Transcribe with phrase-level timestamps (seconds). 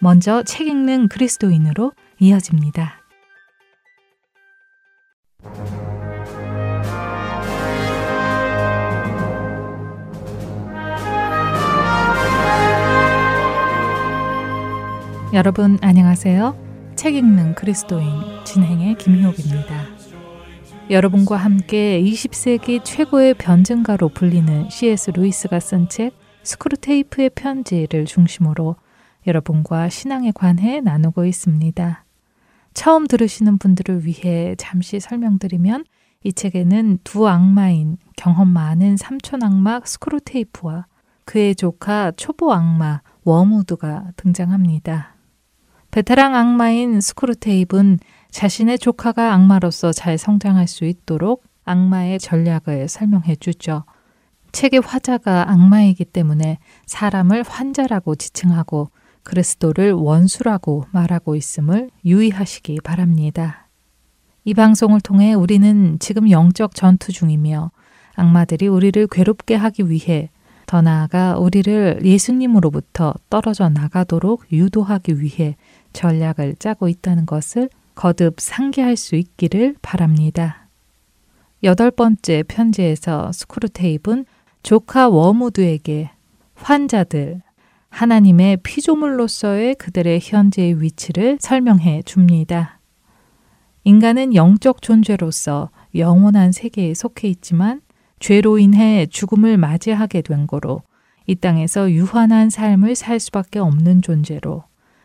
[0.00, 3.00] 먼저 책 읽는 그리스도인으로 이어집니다.
[15.34, 16.92] 여러분 안녕하세요.
[16.94, 18.06] 책 읽는 그리스도인
[18.44, 19.84] 진행의 김효입니다.
[20.90, 25.10] 여러분과 함께 20세기 최고의 변증가로 불리는 C.S.
[25.10, 28.76] 루이스가 쓴 책 스크루테이프의 편지를 중심으로
[29.28, 32.04] 여러분과 신앙에 관해 나누고 있습니다.
[32.74, 35.84] 처음 들으시는 분들을 위해 잠시 설명드리면
[36.24, 40.86] 이 책에는 두 악마인 경험 많은 삼촌 악마 스크루테이프와
[41.24, 45.14] 그의 조카 초보 악마 워무드가 등장합니다.
[45.90, 47.98] 베테랑 악마인 스크루테이브는
[48.30, 53.84] 자신의 조카가 악마로서 잘 성장할 수 있도록 악마의 전략을 설명해 주죠.
[54.52, 58.90] 책의 화자가 악마이기 때문에 사람을 환자라고 지칭하고
[59.28, 63.68] 그리스도를 원수라고 말하고 있음을 유의하시기 바랍니다.
[64.44, 67.70] 이 방송을 통해 우리는 지금 영적 전투 중이며
[68.16, 70.30] 악마들이 우리를 괴롭게 하기 위해
[70.66, 75.56] 더 나아가 우리를 예수님으로부터 떨어져 나가도록 유도하기 위해
[75.92, 80.68] 전략을 짜고 있다는 것을 거듭 상기할 수 있기를 바랍니다.
[81.62, 84.24] 여덟 번째 편지에서 스크루테이프는
[84.62, 86.10] 조카 워무드에게
[86.54, 87.42] 환자들,
[87.90, 92.80] 하나님의 피조물로서의 그들의 현재의 위치를 설명해 줍니다.
[93.84, 97.80] 인간은 영적 존재로서 영원한 세계에 속해 있지만
[98.20, 100.82] 죄로 인해 죽음을 맞이하게 된 거로
[101.26, 104.64] 이 땅에서 유한한 삶을 살 수밖에 없는 존재로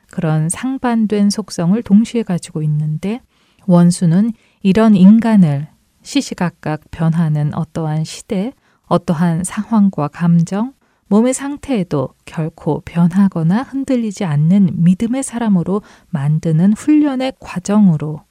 [0.09, 3.21] 그런 상반된 속성을 동시에 가지고 있는데
[3.65, 5.67] 원수는 이런 인간을
[6.01, 8.53] 시시각각 변하는 어떠한 시대,
[8.87, 10.73] 어떠한 상황과 감정,
[11.07, 18.21] 몸의 상태에도 결코 변하거나 흔들리지 않는 믿음의 사람으로 만드는 훈련의 과정으로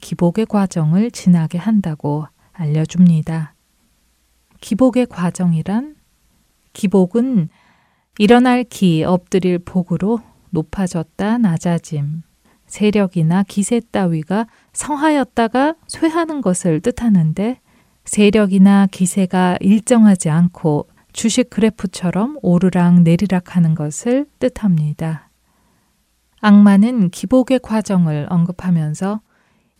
[0.00, 3.54] 기복의 과정을 지나게 한다고 알려줍니다.
[4.60, 5.96] 기복의 과정이란
[6.72, 7.48] 기복은
[8.18, 10.20] 일어날 기, 엎드릴 복으로
[10.50, 12.22] 높아졌다 낮아짐,
[12.66, 17.60] 세력이나 기세 따위가 성하였다가 쇠하는 것을 뜻하는데
[18.04, 25.30] 세력이나 기세가 일정하지 않고 주식 그래프처럼 오르락 내리락 하는 것을 뜻합니다.
[26.40, 29.20] 악마는 기복의 과정을 언급하면서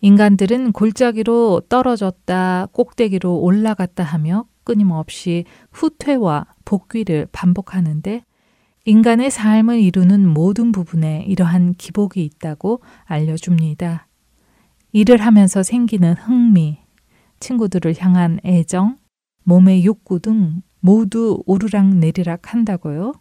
[0.02, 8.24] 인간들은 골짜기로 떨어졌다 꼭대기로 올라갔다 하며 끊임없이 후퇴와 복귀를 반복하는데
[8.86, 14.06] 인간의 삶을 이루는 모든 부분에 이러한 기복이 있다고 알려줍니다.
[14.92, 16.78] 일을 하면서 생기는 흥미,
[17.41, 18.97] 친구들을 향한 애정,
[19.44, 23.12] 몸의 욕구 등 모두 오르락 내리락 한다고요.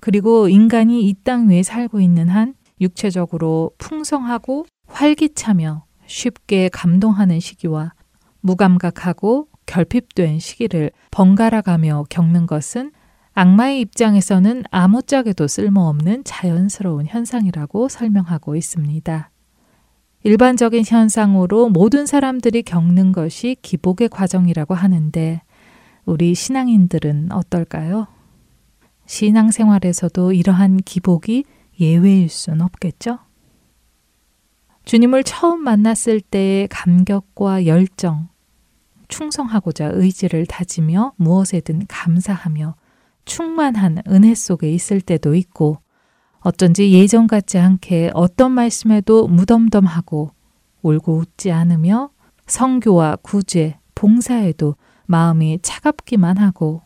[0.00, 7.92] 그리고 인간이 이 땅 위에 살고 있는 한 육체적으로 풍성하고 활기차며 쉽게 감동하는 시기와
[8.40, 12.90] 무감각하고 결핍된 시기를 번갈아 가며 겪는 것은
[13.34, 19.30] 악마의 입장에서는 아무짝에도 쓸모없는 자연스러운 현상이라고 설명하고 있습니다.
[20.24, 25.42] 일반적인 현상으로 모든 사람들이 겪는 것이 기복의 과정이라고 하는데
[26.04, 28.08] 우리 신앙인들은 어떨까요?
[29.06, 31.44] 신앙생활에서도 이러한 기복이
[31.80, 33.18] 예외일 순 없겠죠?
[34.84, 38.28] 주님을 처음 만났을 때의 감격과 열정,
[39.08, 42.74] 충성하고자 의지를 다지며 무엇에든 감사하며
[43.24, 45.78] 충만한 은혜 속에 있을 때도 있고
[46.40, 50.32] 어쩐지 예전 같지 않게 어떤 말씀에도 무덤덤하고
[50.82, 52.10] 울고 웃지 않으며
[52.46, 54.74] 성교와 구제, 봉사에도
[55.12, 56.80] 마음이 차갑기만 하고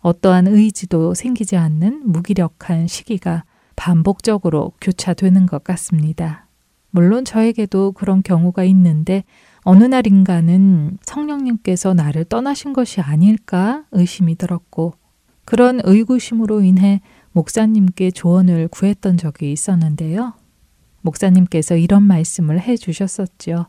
[0.00, 3.44] 어떠한 의지도 생기지 않는 무기력한 시기가
[3.76, 6.46] 반복적으로 교차되는 것 같습니다.
[6.90, 9.24] 물론 저에게도 그런 경우가 있는데
[9.62, 14.94] 어느 날인가는 성령님께서 나를 떠나신 것이 아닐까 의심이 들었고
[15.44, 17.02] 그런 의구심으로 인해
[17.32, 20.32] 목사님께 조언을 구했던 적이 있었는데요.
[21.02, 23.66] 목사님께서 이런 말씀을 해 주셨었죠.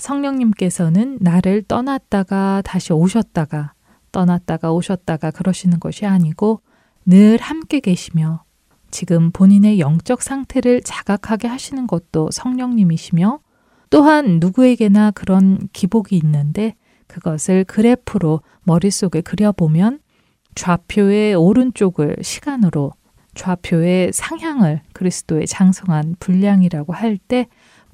[0.00, 3.74] 성령님께서는 나를 떠났다가 다시 오셨다가
[4.12, 6.62] 떠났다가 오셨다가 그러시는 것이 아니고
[7.06, 8.44] 늘 함께 계시며
[8.90, 13.40] 지금 본인의 영적 상태를 자각하게 하시는 것도 성령님이시며
[13.90, 16.74] 또한 누구에게나 그런 기복이 있는데
[17.06, 20.00] 그것을 그래프로 머릿속에 그려보면
[20.54, 22.92] 좌표의 오른쪽을 시간으로
[23.34, 27.46] 좌표의 상향을 그리스도의 장성한 분량이라고 할 때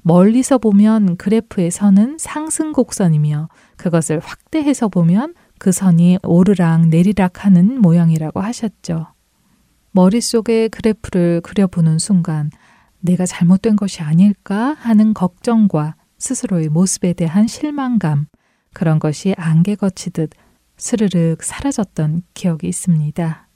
[0.07, 8.39] 멀리서 보면 그래프의 선은 상승 곡선이며 그것을 확대해서 보면 그 선이 오르락 내리락 하는 모양이라고
[8.39, 9.07] 하셨죠.
[9.91, 12.49] 머릿속에 그래프를 그려보는 순간
[13.01, 18.27] 내가 잘못된 것이 아닐까 하는 걱정과 스스로의 모습에 대한 실망감,
[18.73, 20.29] 그런 것이 안개 거치듯
[20.77, 23.49] 스르륵 사라졌던 기억이 있습니다.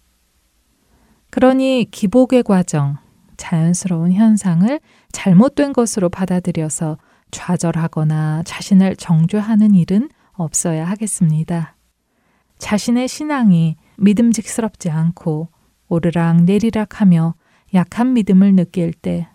[1.29, 2.97] 그러니 기복의 과정,
[3.41, 4.79] 자연스러운 현상을
[5.11, 6.99] 잘못된 것으로 받아들여서
[7.31, 11.75] 좌절하거나 자신을 정죄하는 일은 없어야 하겠습니다.
[12.59, 15.49] 자신의 신앙이 믿음직스럽지 않고
[15.87, 17.33] 오르락 내리락 하며
[17.73, 19.27] 약한 믿음을 느낄 때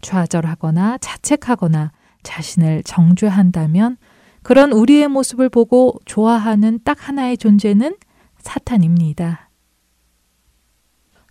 [0.00, 1.92] 좌절하거나 자책하거나
[2.24, 3.98] 자신을 정죄한다면
[4.42, 7.96] 그런 우리의 모습을 보고 좋아하는 딱 하나의 존재는
[8.38, 9.48] 사탄입니다.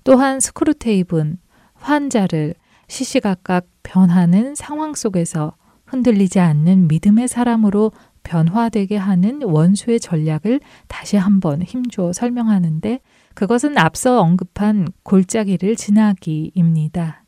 [0.05, 1.42] 또한 스크루테이프는
[1.83, 2.55] 환자를
[2.87, 5.53] 시시각각 변하는 상황 속에서
[5.85, 7.91] 흔들리지 않는 믿음의 사람으로
[8.23, 13.01] 변화되게 하는 원수의 전략을 다시 한번 힘주어 설명하는데
[13.33, 17.25] 그것은 앞서 언급한 골짜기를 지나기입니다.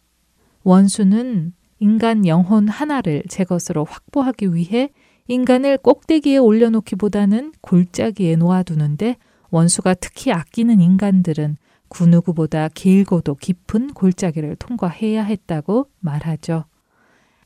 [0.63, 4.89] 원수는 인간 영혼 하나를 제 것으로 확보하기 위해
[5.27, 9.17] 인간을 꼭대기에 올려놓기보다는 골짜기에 놓아두는데
[9.49, 11.57] 원수가 특히 아끼는 인간들은
[11.89, 16.65] 그 누구보다 길고도 깊은 골짜기를 통과해야 했다고 말하죠.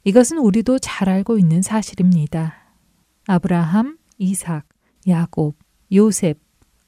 [0.04, 2.56] 이것은 우리도 잘 알고 있는 사실입니다.
[3.28, 4.68] 아브라함, 이삭,
[5.08, 5.58] 야곱,
[5.94, 6.40] 요셉,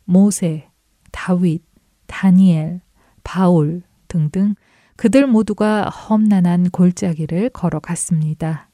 [0.06, 0.70] 모세,
[1.12, 1.64] 다윗,
[2.08, 2.82] 다니엘,
[3.24, 4.56] 바울 등등
[4.96, 8.70] 그들 모두가 험난한 골짜기를 걸어갔습니다.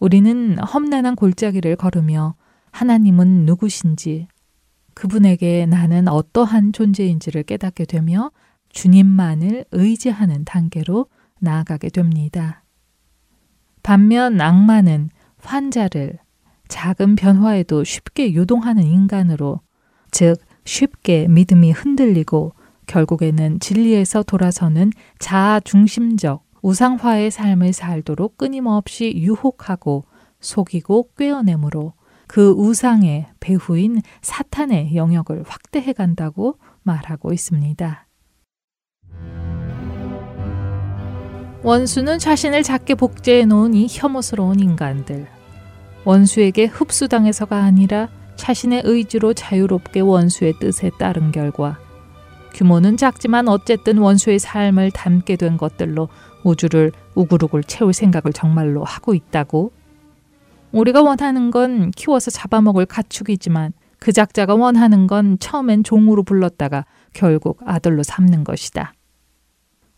[0.00, 2.34] 우리는 험난한 골짜기를 걸으며
[2.70, 4.28] 하나님은 누구신지
[4.98, 8.32] 그분에게 나는 어떠한 존재인지를 깨닫게 되며
[8.70, 11.06] 주님만을 의지하는 단계로
[11.38, 12.64] 나아가게 됩니다.
[13.84, 15.10] 반면 악마는
[15.40, 16.18] 환자를
[16.66, 19.60] 작은 변화에도 쉽게 요동하는 인간으로,
[20.10, 22.54] 즉, 쉽게 믿음이 흔들리고
[22.88, 24.90] 결국에는 진리에서 돌아서는
[25.20, 30.06] 자아 중심적 우상화의 삶을 살도록 끊임없이 유혹하고
[30.40, 31.92] 속이고 꿰어내므로
[32.28, 38.06] 그 우상의 배후인 사탄의 영역을 확대해 간다고 말하고 있습니다.
[41.64, 45.26] 원수는 자신을 작게 복제해 놓은 이 혐오스러운 인간들.
[46.04, 51.78] 원수에게 흡수당해서가 아니라 자신의 의지로 자유롭게 원수의 뜻에 따른 결과
[52.54, 56.08] 규모는 작지만 어쨌든 원수의 삶을 담게 된 것들로
[56.44, 59.72] 우주를 우글우글 채울 생각을 정말로 하고 있다고
[60.72, 68.02] 우리가 원하는 건 키워서 잡아먹을 가축이지만 그 작자가 원하는 건 처음엔 종으로 불렀다가 결국 아들로
[68.02, 68.92] 삼는 것이다.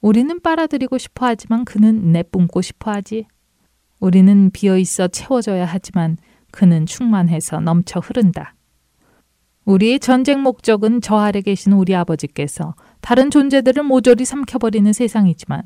[0.01, 3.27] 우리는 빨아들이고 싶어 하지만 그는 내뿜고 싶어 하지.
[3.99, 6.17] 우리는 비어 있어 채워져야 하지만
[6.51, 8.55] 그는 충만해서 넘쳐 흐른다.
[9.67, 15.63] 우리의 전쟁 목적은 저 아래 계신 우리 아버지께서 다른 존재들을 모조리 삼켜버리는 세상이지만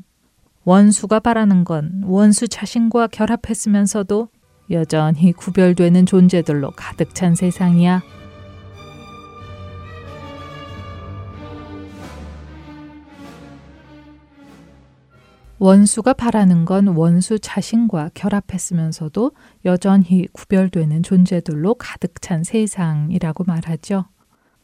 [0.65, 4.29] 원수가 바라는 건 원수 자신과 결합했으면서도
[4.71, 8.01] 여전히 구별되는 존재들로 가득 찬 세상이야.
[15.57, 19.31] 원수가 바라는 건 원수 자신과 결합했으면서도
[19.63, 24.05] 여전히 구별되는 존재들로 가득 찬 세상이라고 말하죠.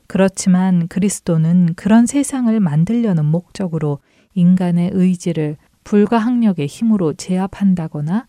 [0.08, 4.00] 그렇지만 그리스도는 그런 세상을 만들려는 목적으로
[4.34, 5.56] 인간의 의지를
[5.86, 8.28] 불가항력의 힘으로 제압한다거나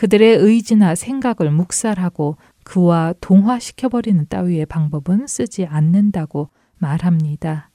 [0.00, 7.68] 그들의 의지나 생각을 묵살하고 그와 동화시켜버리는 따위의 방법은 쓰지 않는다고 말합니다.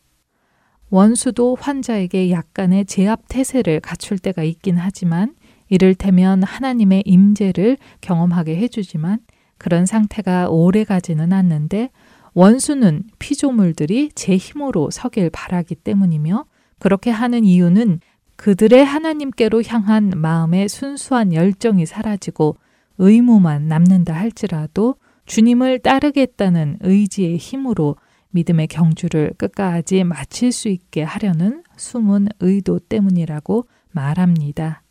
[0.89, 5.35] 원수도 환자에게 약간의 제압 태세를 갖출 때가 있긴 하지만
[5.69, 9.19] 이를테면 하나님의 임재를 경험하게 해주지만
[9.59, 11.91] 그런 상태가 오래 가지는 않는데
[12.33, 16.45] 원수는 피조물들이 제 힘으로 서길 바라기 때문이며
[16.79, 17.99] 그렇게 하는 이유는
[18.35, 22.57] 그들의 하나님께로 향한 마음의 순수한 열정이 사라지고
[22.97, 27.95] 의무만 남는다 할지라도 주님을 따르겠다는 의지의 힘으로
[28.31, 34.83] 믿음의 경주를 끝까지 마칠 수 있게 하려는 숨은 의도 때문이라고 말합니다.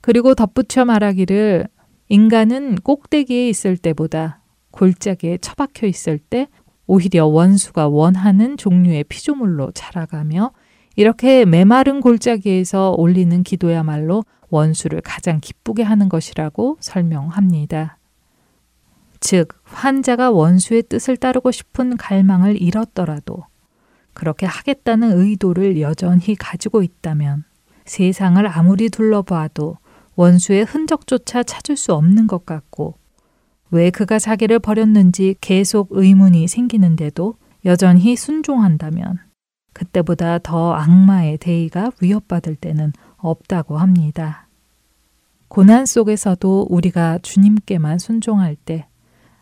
[0.00, 1.68] 그리고 덧붙여 말하기를
[2.08, 4.40] 인간은 꼭대기에 있을 때보다
[4.72, 6.48] 골짜기에 처박혀 있을 때
[6.86, 10.50] 오히려 원수가 원하는 종류의 피조물로 자라가며
[11.00, 17.96] 이렇게 메마른 골짜기에서 올리는 기도야말로 원수를 가장 기쁘게 하는 것이라고 설명합니다.
[19.18, 23.44] 즉, 환자가 원수의 뜻을 따르고 싶은 갈망을 잃었더라도
[24.12, 27.44] 그렇게 하겠다는 의도를 여전히 가지고 있다면
[27.86, 29.78] 세상을 아무리 둘러봐도
[30.16, 32.98] 원수의 흔적조차 찾을 수 없는 것 같고
[33.70, 39.29] 왜 그가 자기를 버렸는지 계속 의문이 생기는데도 여전히 순종한다면
[39.72, 44.48] 그때보다 더 악마의 대의가 위협받을 때는 없다고 합니다.
[45.48, 48.86] 고난 속에서도 우리가 주님께만 순종할 때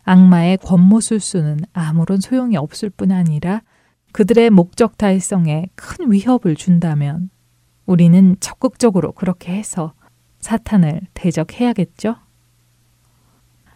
[0.03, 3.61] 악마의 권모술수는 아무런 소용이 없을 뿐 아니라
[4.11, 7.29] 그들의 목적 달성에 큰 위협을 준다면
[7.85, 9.93] 우리는 적극적으로 그렇게 해서
[10.39, 12.15] 사탄을 대적해야겠죠?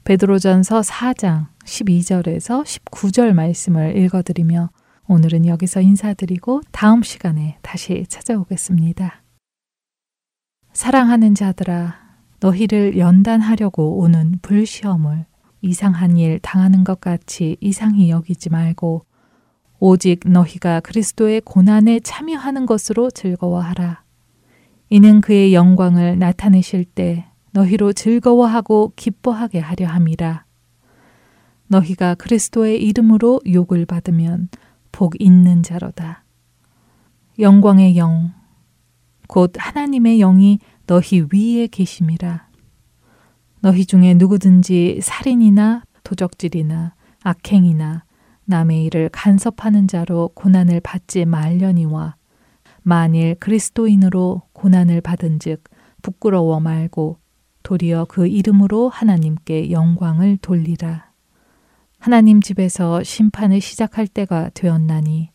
[0.04, 4.70] 베드로전서 4장 12절에서 19절 말씀을 읽어드리며
[5.08, 9.22] 오늘은 여기서 인사드리고 다음 시간에 다시 찾아오겠습니다.
[10.72, 11.96] 사랑하는 자들아,
[12.40, 15.26] 너희를 연단하려고 오는 불시험을
[15.62, 19.06] 이상한 일 당하는 것 같이 이상히 여기지 말고
[19.80, 24.04] 오직 너희가 그리스도의 고난에 참여하는 것으로 즐거워하라.
[24.90, 30.46] 이는 그의 영광을 나타내실 때 너희로 즐거워하고 기뻐하게 하려 함이라.
[31.68, 34.48] 너희가 그리스도의 이름으로 욕을 받으면
[34.94, 36.24] 복 있는 자로다.
[37.40, 38.32] 영광의 영,
[39.28, 42.48] 곧 하나님의 영이 너희 위에 계심이라.
[43.62, 48.06] 너희 중에 누구든지 살인이나 도적질이나 악행이나
[48.46, 52.16] 남의 일을 간섭하는 자로 고난을 받지 말려니와
[52.84, 55.64] 만일 그리스도인으로 고난을 받은즉
[56.02, 57.18] 부끄러워 말고
[57.64, 61.13] 도리어 그 이름으로 하나님께 영광을 돌리라.
[62.04, 65.30] 하나님 집에서 심판을 시작할 때가 되었나니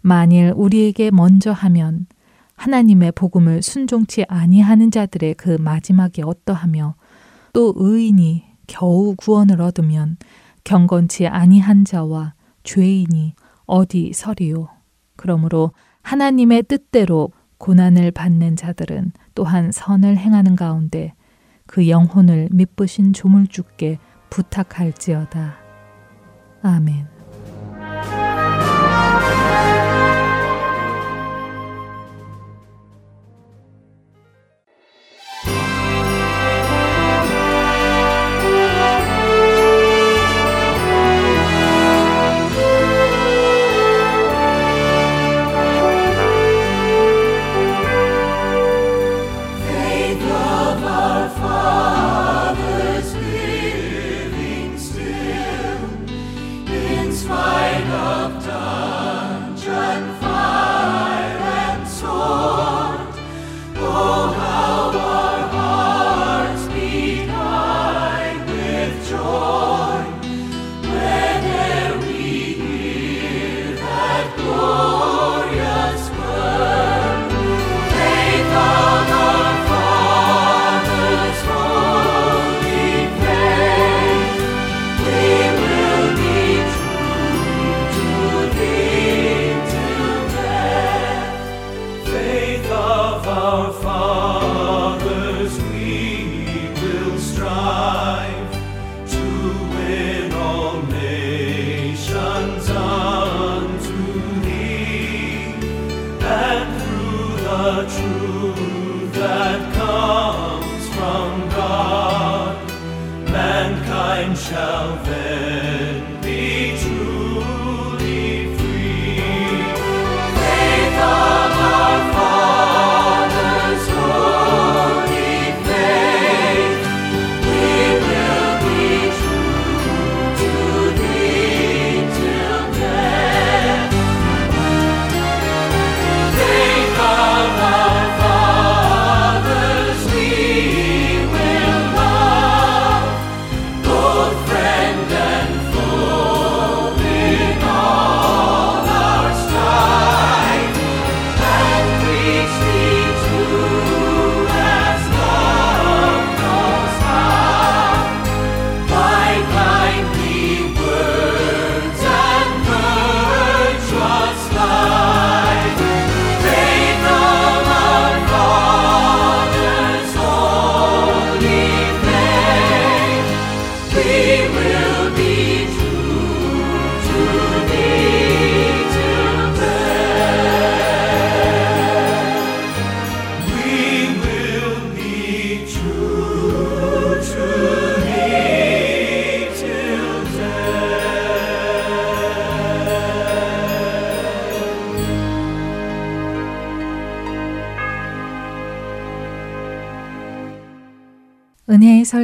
[0.00, 2.06] 만일 우리에게 먼저 하면
[2.56, 6.94] 하나님의 복음을 순종치 아니하는 자들의 그 마지막이 어떠하며
[7.52, 10.16] 또 의인이 겨우 구원을 얻으면
[10.64, 13.34] 경건치 아니한 자와 죄인이
[13.66, 14.68] 어디 서리요.
[15.14, 21.12] 그러므로 하나님의 뜻대로 고난을 받는 자들은 또한 선을 행하는 가운데
[21.66, 23.98] 그 영혼을 미쁘신 조물주께
[24.30, 25.67] 부탁할지어다.
[26.62, 26.80] 아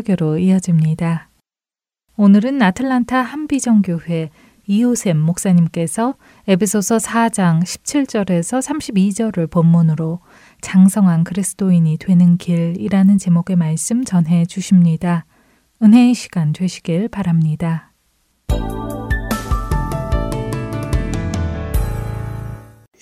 [0.04, 1.30] 설교로 이어집니다.
[2.16, 4.30] 오늘은 아틀란타 한비정교회
[4.66, 6.14] 이호샘 목사님께서
[6.46, 10.20] 에베소서 4장 17절에서 32절을 본문으로
[10.61, 15.26] 장성한 그리스도인이 되는 길이라는 제목의 말씀 전해 주십니다.
[15.82, 17.92] 은혜의 시간 되시길 바랍니다.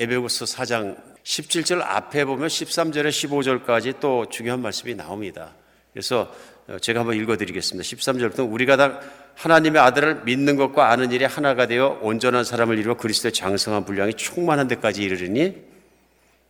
[0.00, 5.52] 에베소서 4장 17절 앞에 보면 13절에 15절까지 또 중요한 말씀이 나옵니다.
[5.92, 6.32] 그래서
[6.80, 7.84] 제가 한번 읽어드리겠습니다.
[7.84, 9.00] 13절부터 우리가 다
[9.34, 14.68] 하나님의 아들을 믿는 것과 아는 일에 하나가 되어 온전한 사람을 이루어 그리스도의 장성한 분량이 충만한
[14.68, 15.72] 데까지 이르르니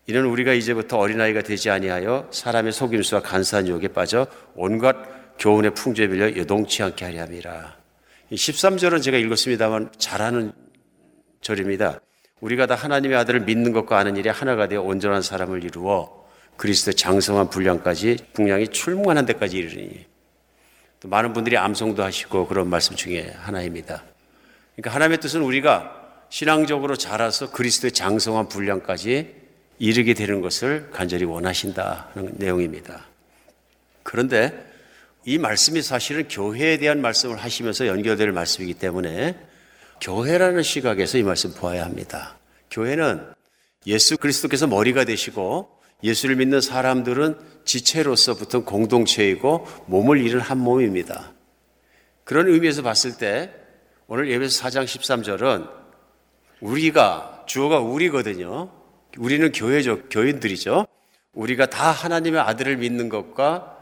[0.07, 4.97] 이는 우리가 이제부터 어린아이가 되지 아니하여 사람의 속임수와 간사한 유혹에 빠져 온갖
[5.38, 7.76] 교훈의 풍조에 밀려 여동치 않게 하려 함이라.
[8.33, 10.52] 13절은 제가 읽었습니다만 잘하는
[11.40, 12.00] 절입니다.
[12.40, 16.22] 우리가 다 하나님의 아들을 믿는 것과 아는 일에 하나가 되어 온전한 사람을 이루어
[16.56, 20.06] 그리스도의 장성한 분량까지 분량이 출무한 데까지 이르니
[21.00, 24.04] 또 많은 분들이 암송도 하시고 그런 말씀 중에 하나입니다.
[24.76, 29.35] 그러니까 하나님의 뜻은 우리가 신앙적으로 자라서 그리스도의 장성한 분량까지
[29.78, 33.06] 이르게 되는 것을 간절히 원하신다는 내용입니다.
[34.02, 34.73] 그런데
[35.25, 39.37] 이 말씀이 사실은 교회에 대한 말씀을 하시면서 연결될 말씀이기 때문에
[40.00, 42.37] 교회라는 시각에서 이 말씀 보아야 합니다.
[42.71, 43.25] 교회는
[43.87, 45.68] 예수 그리스도께서 머리가 되시고
[46.02, 51.32] 예수를 믿는 사람들은 지체로서 붙은 공동체이고 몸을 이룬 한 몸입니다.
[52.25, 53.52] 그런 의미에서 봤을 때
[54.06, 55.68] 오늘 예배서 4장 13절은
[56.61, 58.71] 우리가 주어가 우리거든요.
[59.18, 60.09] 우리는 교회죠.
[60.09, 60.87] 교인들이죠.
[61.35, 63.76] 우리가 다 하나님의 아들을 믿는 것과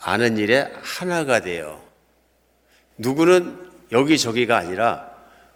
[0.00, 1.80] 아는 일에 하나가 돼요.
[2.98, 5.10] 누구는 여기저기가 아니라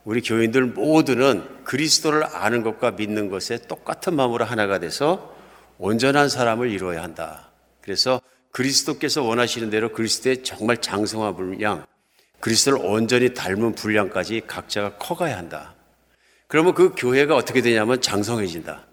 [0.04, 5.35] 우리 교인들 모두는 그리스도를 아는 것과 믿는 것에 똑같은 마음으로 하나가 돼서
[5.78, 7.50] 온전한 사람을 이루어야 한다.
[7.80, 11.84] 그래서 그리스도께서 원하시는 대로 그리스도의 정말 장성한 분량,
[12.40, 15.74] 그리스도를 온전히 닮은 분량까지 각자가 커가야 한다.
[16.48, 18.86] 그러면 그 교회가 어떻게 되냐면 장성해진다.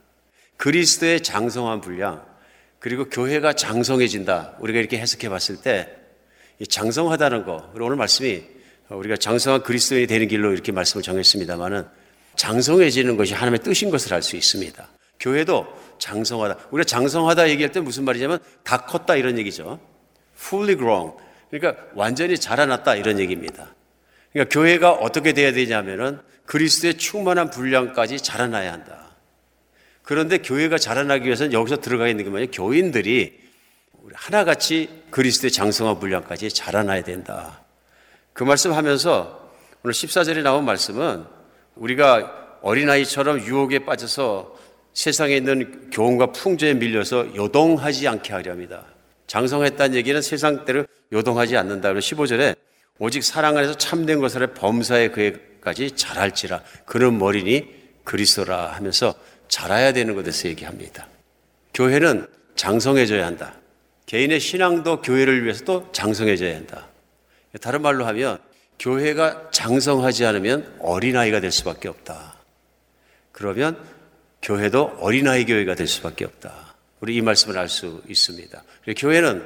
[0.57, 2.25] 그리스도의 장성한 분량,
[2.79, 4.57] 그리고 교회가 장성해진다.
[4.59, 5.89] 우리가 이렇게 해석해 봤을 때,
[6.69, 8.43] 장성하다는 거, 오늘 말씀이
[8.89, 11.85] 우리가 장성한 그리스도인이 되는 길로 이렇게 말씀을 정했습니다만은
[12.35, 14.89] 장성해지는 것이 하나님의 뜻인 것을 알 수 있습니다.
[15.19, 15.67] 교회도
[16.03, 16.67] 장성하다.
[16.71, 19.79] 우리가 장성하다 얘기할 때 무슨 말이냐면 다 컸다 이런 얘기죠.
[20.37, 21.13] fully grown.
[21.49, 23.73] 그러니까 완전히 자라났다 이런 얘기입니다.
[24.33, 29.11] 그러니까 교회가 어떻게 돼야 되냐면은 그리스도의 충만한 분량까지 자라나야 한다.
[30.01, 32.47] 그런데 교회가 자라나기 위해서는 여기서 들어가 있는 게 뭐냐?
[32.51, 33.39] 교인들이
[34.13, 37.61] 하나같이 그리스도의 장성한 분량까지 자라나야 된다.
[38.33, 39.49] 그 말씀 하면서
[39.83, 41.23] 오늘 14절에 나온 말씀은
[41.75, 44.52] 우리가 어린아이처럼 유혹에 빠져서
[44.93, 48.85] 세상에 있는 교훈과 풍조에 밀려서 요동하지 않게 하려 합니다.
[49.27, 51.89] 장성했다는 얘기는 세상대로 요동하지 않는다.
[51.89, 52.55] 그리고 15절에
[52.99, 56.61] 오직 사랑 안에서 참된 것을 범사에 그에까지 자랄지라.
[56.85, 57.67] 그는 머리니
[58.03, 59.15] 그리스도라 하면서
[59.47, 61.07] 자라야 되는 것에서 얘기합니다.
[61.73, 63.55] 교회는 장성해져야 한다.
[64.05, 66.87] 개인의 신앙도 교회를 위해서 또 장성해져야 한다.
[67.61, 68.37] 다른 말로 하면
[68.79, 72.35] 교회가 장성하지 않으면 어린아이가 될 수밖에 없다.
[73.31, 73.77] 그러면
[74.43, 76.75] 교회도 어린아이 교회가 될 수밖에 없다.
[76.99, 78.63] 우리 이 말씀을 알 수 있습니다.
[78.97, 79.43] 교회는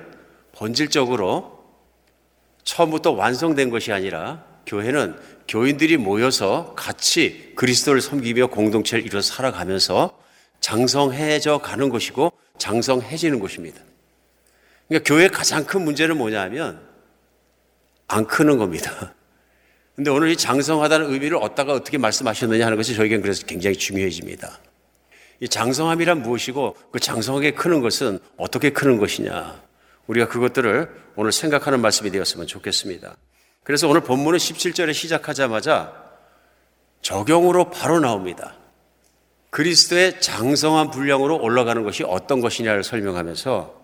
[0.53, 1.63] 본질적으로
[2.63, 10.19] 처음부터 완성된 것이 아니라 교회는 교인들이 모여서 같이 그리스도를 섬기며 공동체를 이루어 살아가면서
[10.59, 13.79] 장성해져 가는 것이고 장성해지는 것입니다.
[14.87, 16.81] 그러니까 교회의 가장 큰 문제는 뭐냐면
[18.07, 19.13] 안 크는 겁니다.
[19.95, 24.59] 근데 오늘 이 장성하다는 의미를 얻다가 어떻게 말씀하셨느냐 하는 것이 저에겐 그래서 굉장히 중요해집니다.
[25.39, 29.61] 이 장성함이란 무엇이고 그 장성하게 크는 것은 어떻게 크는 것이냐.
[30.07, 33.15] 우리가 그것들을 오늘 생각하는 말씀이 되었으면 좋겠습니다.
[33.63, 35.93] 그래서 오늘 본문은 17절에 시작하자마자
[37.01, 38.55] 적용으로 바로 나옵니다.
[39.49, 43.75] 그리스도의 장성한 분량으로 올라가는 것이 어떤 것이냐를 설명하면서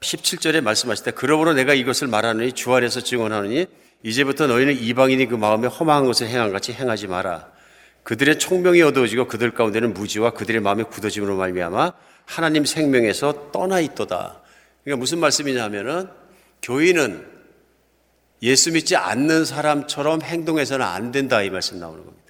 [0.00, 3.66] 17절에 말씀하실 때 그러므로 내가 이것을 말하느니 주 안에서 증언하느니
[4.02, 7.53] 이제부터 너희는 이방인이 그 마음에 험한 것을 행한 같이 행하지 마라.
[8.04, 11.92] 그들의 총명이 어두워지고 그들 가운데는 무지와 그들의 마음이 굳어짐으로 말미암아
[12.26, 14.40] 하나님 생명에서 떠나 있도다.
[14.84, 16.08] 그러니까 무슨 말씀이냐면은
[16.62, 17.26] 교인은
[18.42, 22.24] 예수 믿지 않는 사람처럼 행동해서는 안 된다 이 말씀 나오는 겁니다.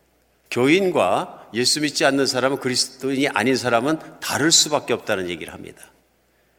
[0.50, 5.90] 교인과 예수 믿지 않는 사람은 그리스도인이 아닌 사람은 다를 수밖에 없다는 얘기를 합니다.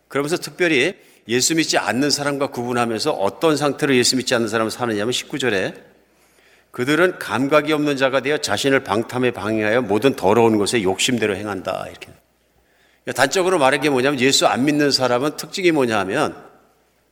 [0.10, 0.96] 그러면서 특별히
[1.30, 5.95] 예수 믿지 않는 사람과 구분하면서 어떤 상태로 예수 믿지 않는 사람을 사느냐면 19절에
[6.76, 11.86] 그들은 감각이 없는 자가 되어 자신을 방탐에 방해하여 모든 더러운 것에 욕심대로 행한다.
[11.90, 12.10] 이렇게.
[13.16, 16.36] 단적으로 말한 게 뭐냐면 예수 안 믿는 사람은 특징이 뭐냐 하면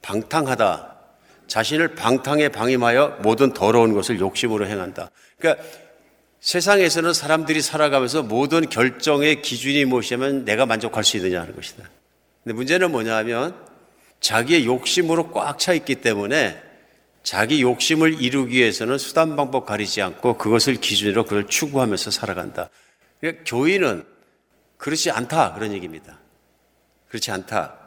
[0.01, 0.97] 방탕하다.
[1.47, 5.09] 자신을 방탕에 방임하여 모든 더러운 것을 욕심으로 행한다.
[5.39, 5.63] 그러니까
[6.41, 11.89] 세상에서는 사람들이 살아가면서 모든 결정의 기준이 무엇이냐면 내가 만족할 수 있느냐 하는 것이다.
[12.43, 13.55] 근데 문제는 뭐냐 하면
[14.19, 16.72] 자기의 욕심으로 꽉 차 있기 때문에
[17.23, 22.69] 자기 욕심을 이루기 위해서는 수단 방법 가리지 않고 그것을 기준으로 그걸 추구하면서 살아간다.
[23.19, 24.03] 그러니까 교인은
[24.77, 26.19] 그렇지 않다 그런 얘기입니다.
[27.07, 27.77] 그렇지 않다.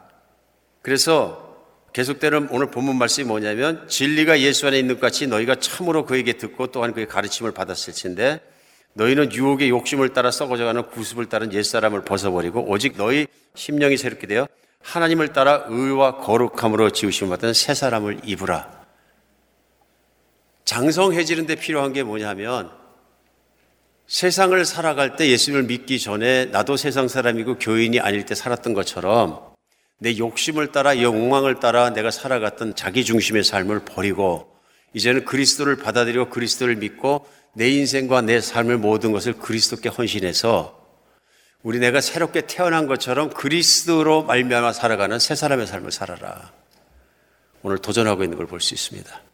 [0.81, 1.55] 그래서
[1.93, 6.67] 계속되는 오늘 본문 말씀이 뭐냐면 진리가 예수 안에 있는 것 같이 너희가 참으로 그에게 듣고
[6.67, 8.39] 또한 그의 가르침을 받았을 텐데
[8.93, 14.47] 너희는 유혹의 욕심을 따라 썩어져가는 구습을 따른 옛사람을 벗어버리고 오직 너희 심령이 새롭게 되어
[14.81, 18.76] 하나님을 따라 의와 거룩함으로 지으심을 받은 새 사람을 입으라.
[20.67, 22.69] 장성해지는 데 필요한 게 뭐냐면
[24.07, 29.55] 세상을 살아갈 때 예수님을 믿기 전에 나도 세상 사람이고 교인이 아닐 때 살았던 것처럼
[29.97, 34.51] 내 욕심을 따라 영광을 따라 내가 살아갔던 자기 중심의 삶을 버리고
[34.93, 40.77] 이제는 그리스도를 받아들이고 그리스도를 믿고 내 인생과 내 삶의 모든 것을 그리스도께 헌신해서
[41.63, 46.51] 우리 내가 새롭게 태어난 것처럼 그리스도로 말미암아 살아가는 새 사람의 삶을 살아라.
[47.63, 49.26] 오늘 도전하고 있는 걸 볼 수 있습니다.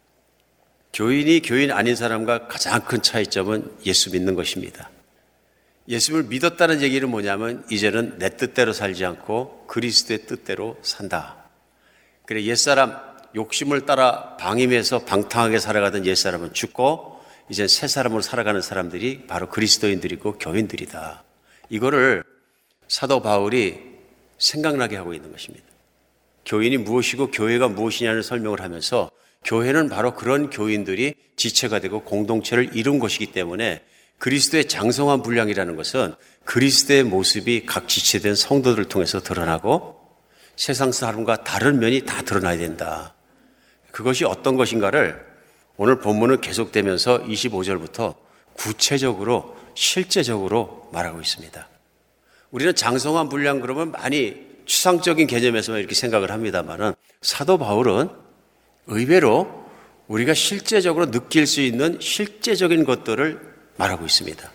[0.93, 4.91] 교인이 교인 아닌 사람과 가장 큰 차이점은 예수 믿는 것입니다.
[5.88, 11.38] 예수를 믿었다는 얘기는 뭐냐면 이제는 내 뜻대로 살지 않고 그리스도의 뜻대로 산다.
[12.25, 12.95] 그래 옛사람
[13.36, 21.23] 욕심을 따라 방임해서 방탕하게 살아가던 옛사람은 죽고 이제 새 사람으로 살아가는 사람들이 바로 그리스도인들이고 교인들이다.
[21.69, 22.23] 이거를
[22.88, 23.79] 사도 바울이
[24.38, 25.65] 생각나게 하고 있는 것입니다.
[26.45, 29.10] 교인이 무엇이고 교회가 무엇이냐는 설명을 하면서
[29.43, 33.84] 교회는 바로 그런 교인들이 지체가 되고 공동체를 이룬 것이기 때문에
[34.19, 39.99] 그리스도의 장성한 분량이라는 것은 그리스도의 모습이 각 지체된 성도들을 통해서 드러나고
[40.56, 43.15] 세상 사람과 다른 면이 다 드러나야 된다.
[43.91, 45.23] 그것이 어떤 것인가를
[45.77, 48.15] 오늘 본문은 계속되면서 25절부터
[48.53, 51.67] 구체적으로 실제적으로 말하고 있습니다.
[52.51, 58.23] 우리는 장성한 분량 그러면 많이 추상적인 개념에서만 이렇게 생각을 합니다만은 사도 바울은
[58.88, 59.63] 의외로
[60.08, 63.39] 우리가 실제적으로 느낄 수 있는 실제적인 것들을
[63.78, 64.52] 말하고 있습니다.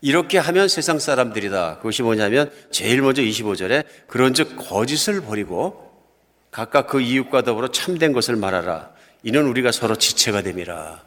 [0.00, 1.78] 이렇게 하면 세상 사람들이다.
[1.78, 5.90] 그것이 뭐냐면 제일 먼저 25절에 그런즉 거짓을 버리고
[6.50, 8.90] 각각 그 이웃과 더불어 참된 것을 말하라.
[9.22, 11.04] 이는 우리가 서로 지체가 됨이라.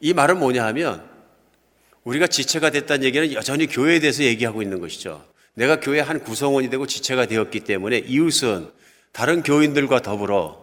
[0.00, 1.04] 이 말은 뭐냐 하면
[2.04, 5.24] 우리가 지체가 됐다는 얘기는 여전히 교회에 대해서 얘기하고 있는 것이죠.
[5.54, 8.70] 내가 교회 한 구성원이 되고 지체가 되었기 때문에 이웃은
[9.12, 10.59] 다른 교인들과 더불어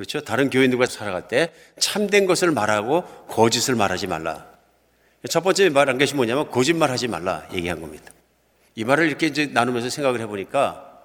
[0.00, 0.22] 그렇죠?
[0.22, 4.46] 다른 교인들과 살아갈 때 참된 것을 말하고 거짓을 말하지 말라.
[5.28, 8.10] 첫 번째 말한 것이 뭐냐면 거짓말 하지 말라 얘기한 겁니다.
[8.76, 11.02] 이 말을 이렇게 이제 나누면서 생각을 해보니까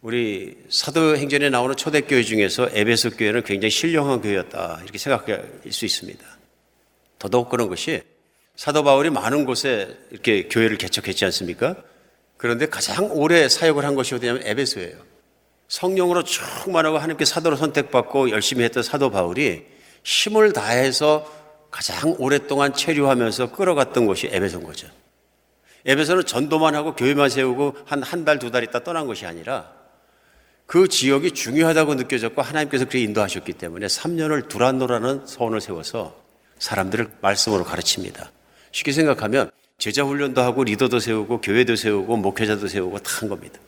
[0.00, 6.24] 우리 사도행전에 나오는 초대교회 중에서 에베소 교회는 굉장히 신령한 교회였다 이렇게 생각할 수 있습니다.
[7.18, 8.00] 더더욱 그런 것이
[8.54, 11.76] 사도 바울이 많은 곳에 이렇게 교회를 개척했지 않습니까?
[12.38, 15.15] 그런데 가장 오래 사역을 한 것이 어디냐면 에베소예요.
[15.68, 19.64] 성령으로 충만하고 하나님께 사도로 선택받고 열심히 했던 사도 바울이
[20.04, 21.30] 힘을 다해서
[21.70, 24.88] 가장 오랫동안 체류하면서 끌어갔던 곳이 에베소인 거죠.
[25.84, 29.72] 에베소는 전도만 하고 교회만 세우고 한 한 달, 두 달 있다 떠난 것이 아니라
[30.66, 36.16] 그 지역이 중요하다고 느껴졌고 하나님께서 그렇게 인도하셨기 때문에 3년을 두란노라는 서원을 세워서
[36.58, 38.32] 사람들을 말씀으로 가르칩니다.
[38.72, 43.58] 쉽게 생각하면 제자 훈련도 하고 리더도 세우고 교회도 세우고 목회자도 세우고 다 한 겁니다.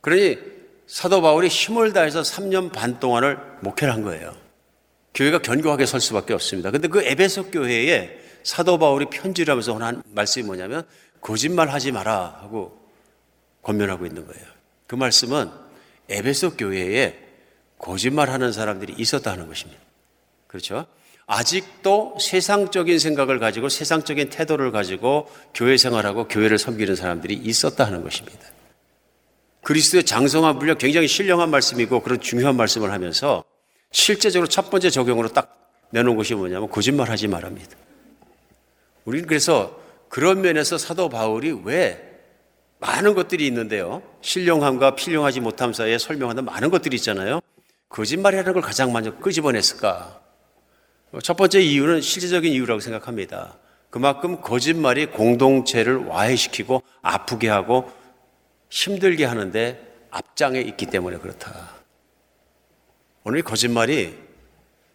[0.00, 0.38] 그러니
[0.86, 4.34] 사도 바울이 힘을 다해서 3년 반 동안을 목회를 한 거예요.
[5.14, 6.70] 교회가 견고하게 설 수밖에 없습니다.
[6.70, 10.84] 근데 그 에베소 교회에 사도 바울이 편지를 하면서 한 말씀이 뭐냐면
[11.20, 12.78] 거짓말 하지 마라 하고
[13.62, 14.44] 권면하고 있는 거예요.
[14.86, 15.50] 그 말씀은
[16.08, 17.18] 에베소 교회에
[17.78, 19.80] 거짓말 하는 사람들이 있었다는 것입니다.
[20.46, 20.86] 그렇죠?
[21.26, 28.40] 아직도 세상적인 생각을 가지고 세상적인 태도를 가지고 교회 생활하고 교회를 섬기는 사람들이 있었다 하는 것입니다.
[29.62, 33.44] 그리스도의 장성한 분량 굉장히 신령한 말씀이고 그런 중요한 말씀을 하면서
[33.92, 35.58] 실제적으로 첫 번째 적용으로 딱
[35.90, 37.76] 내놓은 것이 뭐냐면 거짓말 하지 말합니다.
[39.04, 42.10] 우리는 그래서 그런 면에서 사도 바울이 왜
[42.80, 44.02] 많은 것들이 있는데요.
[44.22, 47.40] 신령함과 필령하지 못함 사이에 설명하는 많은 것들이 있잖아요.
[47.88, 50.20] 거짓말이라는 걸 가장 먼저 끄집어냈을까?
[51.22, 53.58] 첫 번째 이유는 실제적인 이유라고 생각합니다.
[53.90, 57.92] 그만큼 거짓말이 공동체를 와해시키고 아프게 하고
[58.72, 59.78] 힘들게 하는데
[60.10, 61.74] 앞장에 있기 때문에 그렇다.
[63.22, 64.18] 오늘 이 거짓말이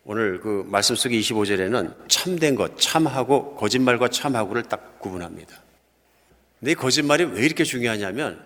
[0.03, 5.61] 오늘 그 말씀 속에 25절에는 참된 것, 참하고 거짓말과 참하고를 딱 구분합니다.
[6.59, 8.43] 근데 이 거짓말이 왜 이렇게 중요하냐면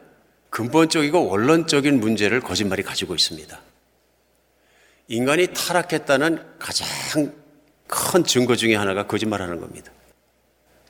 [0.50, 3.58] 근본적이고 원론적인 문제를 거짓말이 가지고 있습니다.
[5.08, 7.34] 인간이 타락했다는 가장
[7.88, 9.94] 큰 증거 중에 하나가 거짓말하는 겁니다.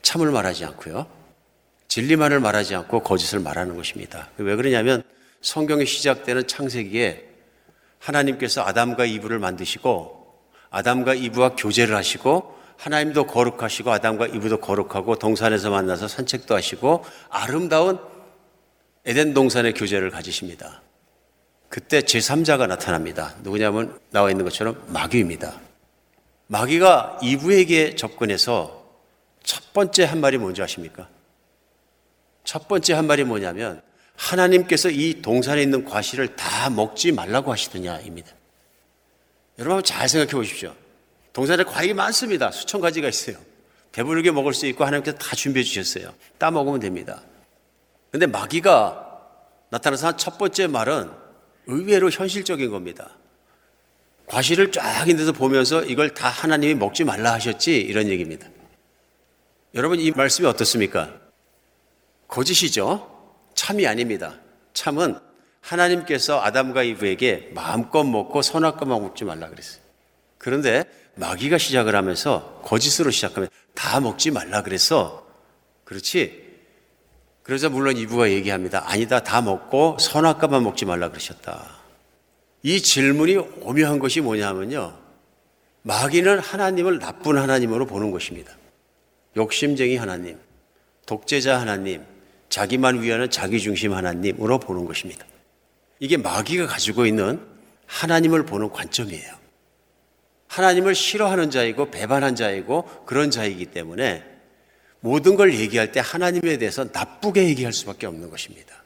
[0.02, 1.21] 참을 말하지 않고요.
[1.92, 4.30] 진리만을 말하지 않고 거짓을 말하는 것입니다.
[4.38, 5.02] 왜 그러냐면
[5.42, 7.22] 성경이 시작되는 창세기에
[7.98, 16.08] 하나님께서 아담과 이브를 만드시고 아담과 이브와 교제를 하시고 하나님도 거룩하시고 아담과 이브도 거룩하고 동산에서 만나서
[16.08, 17.98] 산책도 하시고 아름다운
[19.04, 20.80] 에덴 동산의 교제를 가지십니다.
[21.68, 23.34] 그때 제3자가 나타납니다.
[23.42, 25.60] 누구냐면 나와 있는 것처럼 마귀입니다.
[26.46, 28.82] 마귀가 이브에게 접근해서
[29.42, 31.06] 첫 번째 한 말이 뭔지 아십니까?
[32.44, 33.82] 첫 번째 한 말이 뭐냐면
[34.16, 38.30] 하나님께서 이 동산에 있는 과실을 다 먹지 말라고 하시더냐입니다.
[39.58, 40.74] 여러분 잘 생각해 보십시오.
[41.32, 42.50] 동산에 과일이 많습니다.
[42.50, 43.36] 수천 가지가 있어요.
[43.92, 46.14] 배부르게 먹을 수 있고 하나님께서 다 준비해 주셨어요.
[46.38, 47.22] 따 먹으면 됩니다.
[48.10, 49.08] 근데 마귀가
[49.70, 51.10] 나타나서 첫 번째 말은
[51.66, 53.10] 의외로 현실적인 겁니다.
[54.26, 58.48] 과실을 쫙 있는데서 보면서 이걸 다 하나님이 먹지 말라 하셨지 이런 얘기입니다.
[59.74, 61.21] 여러분 이 말씀이 어떻습니까?
[62.32, 63.10] 거짓이죠.
[63.54, 64.34] 참이 아닙니다.
[64.72, 65.18] 참은
[65.60, 69.82] 하나님께서 아담과 이브에게 마음껏 먹고 선악과만 먹지 말라 그랬어요.
[70.38, 70.84] 그런데
[71.16, 75.26] 마귀가 시작을 하면서 거짓으로 시작하면 다 먹지 말라 그래서
[75.84, 76.42] 그렇지.
[77.42, 78.82] 그래서 물론 이브가 얘기합니다.
[78.90, 79.22] 아니다.
[79.22, 81.82] 다 먹고 선악과만 먹지 말라 그러셨다.
[82.62, 84.98] 이 질문이 오묘한 것이 뭐냐면요.
[85.82, 88.56] 마귀는 하나님을 나쁜 하나님으로 보는 것입니다.
[89.36, 90.38] 욕심쟁이 하나님,
[91.04, 92.11] 독재자 하나님,
[92.52, 95.24] 자기만 위하는 자기중심 하나님으로 보는 것입니다.
[96.00, 97.40] 이게 마귀가 가지고 있는
[97.86, 99.32] 하나님을 보는 관점이에요.
[100.48, 104.22] 하나님을 싫어하는 자이고 배반한 자이고 그런 자이기 때문에
[105.00, 108.84] 모든 걸 얘기할 때 하나님에 대해서 나쁘게 얘기할 수밖에 없는 것입니다.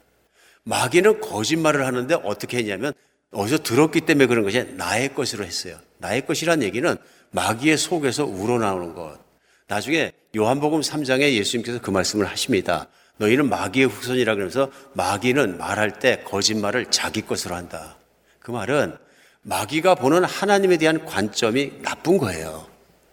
[0.62, 2.92] 마귀는 거짓말을 하는데 어떻게 했냐면
[3.32, 5.80] 어디서 들었기 때문에 그런 것이 나의 것으로 했어요.
[5.98, 6.96] 나의 것이란 얘기는
[7.32, 9.18] 마귀의 속에서 우러나오는 것.
[9.66, 12.86] 나중에 요한복음 3장에 예수님께서 그 말씀을 하십니다.
[13.18, 17.96] 너희는 마귀의 후손이라 그러면서 마귀는 말할 때 거짓말을 자기 것으로 한다.
[18.38, 18.96] 그 말은
[19.42, 22.66] 마귀가 보는 하나님에 대한 관점이 나쁜 거예요.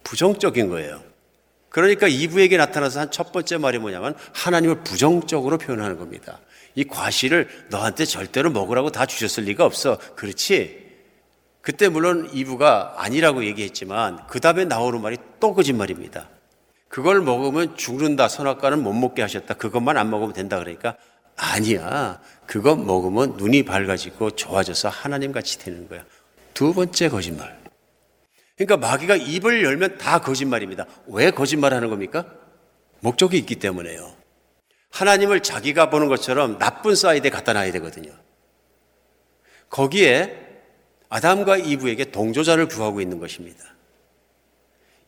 [0.04, 1.02] 부정적인 거예요.
[1.70, 6.40] 그러니까 이브에게 나타나서 한 첫 번째 말이 뭐냐면 하나님을 부정적으로 표현하는 겁니다.
[6.76, 9.98] 이 과실을 너한테 절대로 먹으라고 다 주셨을 리가 없어.
[10.16, 10.84] 그렇지?
[11.62, 16.30] 그때 물론 이브가 아니라고 얘기했지만 그 다음에 나오는 말이 또 거짓말입니다.
[16.94, 18.28] 그걸 먹으면 죽는다.
[18.28, 19.56] 선악과는 못 먹게 하셨다.
[19.56, 20.60] 그것만 안 먹으면 된다.
[20.60, 20.96] 그러니까
[21.36, 22.22] 아니야.
[22.46, 26.06] 그거 먹으면 눈이 밝아지고 좋아져서 하나님 같이 되는 거야.
[26.54, 27.60] 두 번째 거짓말.
[28.56, 30.86] 그러니까 마귀가 입을 열면 다 거짓말입니다.
[31.08, 32.28] 왜 거짓말 하는 겁니까?
[33.00, 34.14] 목적이 있기 때문에요.
[34.92, 38.12] 하나님을 자기가 보는 것처럼 나쁜 사이드에 갖다 놔야 되거든요.
[39.72, 40.38] 거기에
[41.10, 43.73] 아담과 이브에게 동조자를 구하고 있는 것입니다.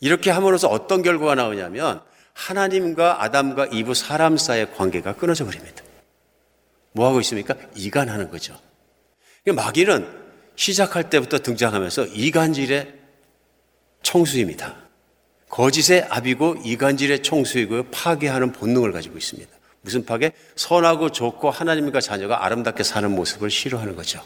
[0.06, 2.00] 이렇게 함으로써 어떤 결과가 나오냐면
[2.34, 5.84] 하나님과 아담과 이브 사람 사이의 관계가 끊어져 버립니다.
[6.92, 7.56] 뭐 하고 있습니까?
[7.76, 8.56] 이간하는 거죠.
[9.48, 10.08] 마귀는
[10.56, 12.94] 시작할 때부터 등장하면서 이간질의
[14.04, 14.76] 청수입니다.
[15.50, 19.50] 거짓의 압이고 이간질의 청수이고 파괴하는 본능을 가지고 있습니다.
[19.82, 20.34] 무슨 파괴?
[20.56, 24.22] 선하고 좋고 하나님과 자녀가 아름답게 사는 모습을 싫어하는 거죠.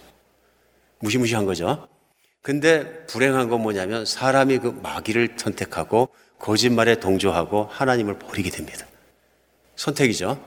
[0.99, 1.87] 무시무시한 거죠.
[2.41, 8.86] 근데 불행한 건 뭐냐면 사람이 그 마귀를 선택하고 거짓말에 동조하고 하나님을 버리게 됩니다.
[9.75, 10.43] 선택이죠.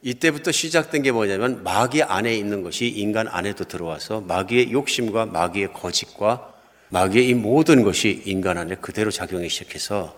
[0.00, 6.54] 이때부터 시작된 게 뭐냐면 마귀 안에 있는 것이 인간 안에도 들어와서 마귀의 욕심과 마귀의 거짓과
[6.90, 10.16] 마귀의 이 모든 것이 인간 안에 그대로 작용하기 시작해서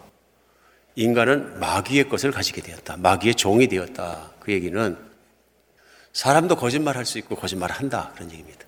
[0.94, 2.96] 인간은 마귀의 것을 가지게 되었다.
[2.98, 4.32] 마귀의 종이 되었다.
[4.38, 4.96] 그 얘기는
[6.12, 8.12] 사람도 거짓말 할 수 있고 거짓말 한다.
[8.14, 8.64] 그런 얘기입니다.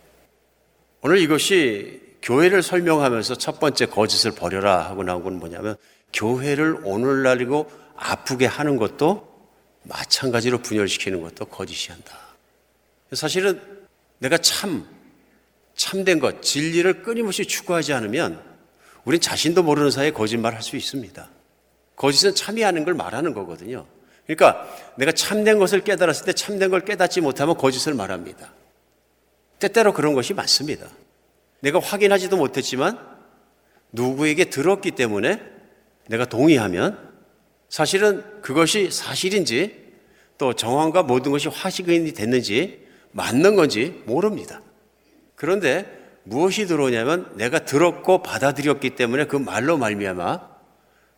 [1.03, 5.77] 오늘 이것이 교회를 설명하면서 첫 번째 거짓을 버려라 하고 나온 건 뭐냐면
[6.13, 9.31] 교회를 오늘날이고 아프게 하는 것도
[9.85, 12.17] 마찬가지로 분열시키는 것도 거짓이 한다.
[13.13, 13.61] 사실은
[14.19, 14.87] 내가 참,
[15.75, 18.41] 참된 것, 진리를 끊임없이 추구하지 않으면
[19.05, 21.29] 우린 자신도 모르는 사이에 거짓말 할 수 있습니다.
[21.97, 23.87] 거짓은 참이 하는 걸 말하는 거거든요.
[24.27, 28.53] 그러니까 내가 참된 것을 깨달았을 때 참된 걸 깨닫지 못하면 거짓을 말합니다.
[29.59, 30.87] 때때로 그런 것이 많습니다.
[31.63, 32.99] 내가 확인하지도 못했지만
[33.93, 35.41] 누구에게 들었기 때문에
[36.09, 36.99] 내가 동의하면
[37.69, 39.81] 사실은 그것이 사실인지
[40.39, 44.61] 또 정황과 모든 것이 화식이 됐는지 맞는 건지 모릅니다.
[45.37, 45.87] 그런데
[46.25, 50.53] 무엇이 들어오냐면 내가 들었고 받아들였기 때문에 그 말로 말미암아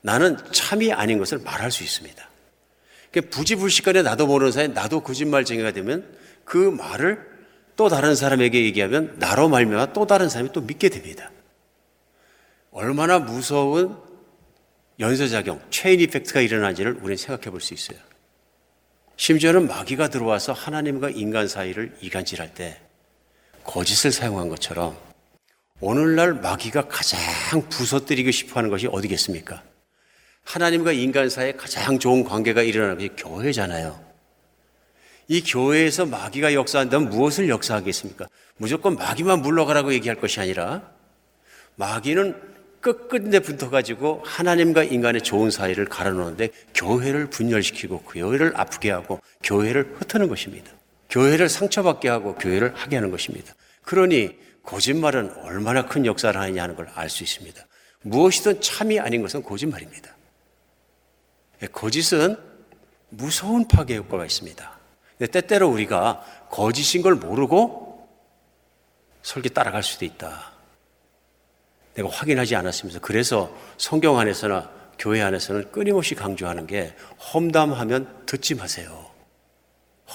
[0.03, 2.29] 나는 참이 아닌 것을 말할 수 있습니다.
[3.31, 6.07] 부지불식간에 나도 모르는 사이에 나도 거짓말쟁이가 되면
[6.45, 7.34] 그 말을
[7.77, 11.31] 또 다른 사람에게 얘기하면 나로 말미암아 또 다른 사람이 또 믿게 됩니다.
[12.71, 13.97] 얼마나 무서운
[15.01, 17.99] 연쇄작용, 체인 이펙트가 일어나는지를 우리는 생각해 볼 수 있어요.
[19.17, 22.81] 심지어는 마귀가 들어와서 하나님과 인간 사이를 이간질할 때
[23.63, 24.97] 거짓을 사용한 것처럼
[25.81, 27.21] 오늘날 마귀가 가장
[27.69, 29.63] 부서뜨리고 싶어 하는 것이 어디겠습니까?
[30.45, 34.04] 하나님과 인간 사이에 가장 좋은 관계가 일어나는 것이 교회잖아요.
[35.29, 38.29] 이 교회에서 마귀가 역사한다면 무엇을 역사하겠습니까?
[38.57, 40.83] 무조건 마귀만 물러가라고 얘기할 것이 아니라
[41.77, 50.29] 마귀는 끝끝내 붙어가지고 하나님과 인간의 좋은 사이를 갈아놓는데 교회를 분열시키고 교회를 아프게 하고 교회를 흩트는
[50.29, 50.71] 것입니다.
[51.09, 53.55] 교회를 상처받게 하고 교회를 하게 하는 것입니다.
[53.83, 57.67] 그러니 거짓말은 얼마나 큰 역사를 하느냐 하는 걸 알 수 있습니다.
[58.03, 60.15] 무엇이든 참이 아닌 것은 거짓말입니다.
[61.73, 62.37] 거짓은
[63.09, 64.74] 무서운 파괴 효과가 있습니다.
[65.19, 68.09] 근데 때때로 우리가 거짓인 걸 모르고
[69.23, 70.53] 설계 따라갈 수도 있다.
[71.95, 76.95] 내가 확인하지 않았으면서 그래서 성경 안에서나 교회 안에서는 끊임없이 강조하는 게
[77.33, 79.11] 험담하면 듣지 마세요.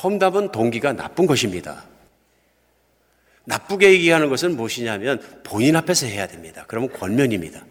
[0.04, 1.86] 험담은 동기가 나쁜 것입니다.
[3.46, 6.66] 나쁘게 얘기하는 것은 무엇이냐면 본인 앞에서 해야 됩니다.
[6.68, 7.66] 그러면 권면입니다.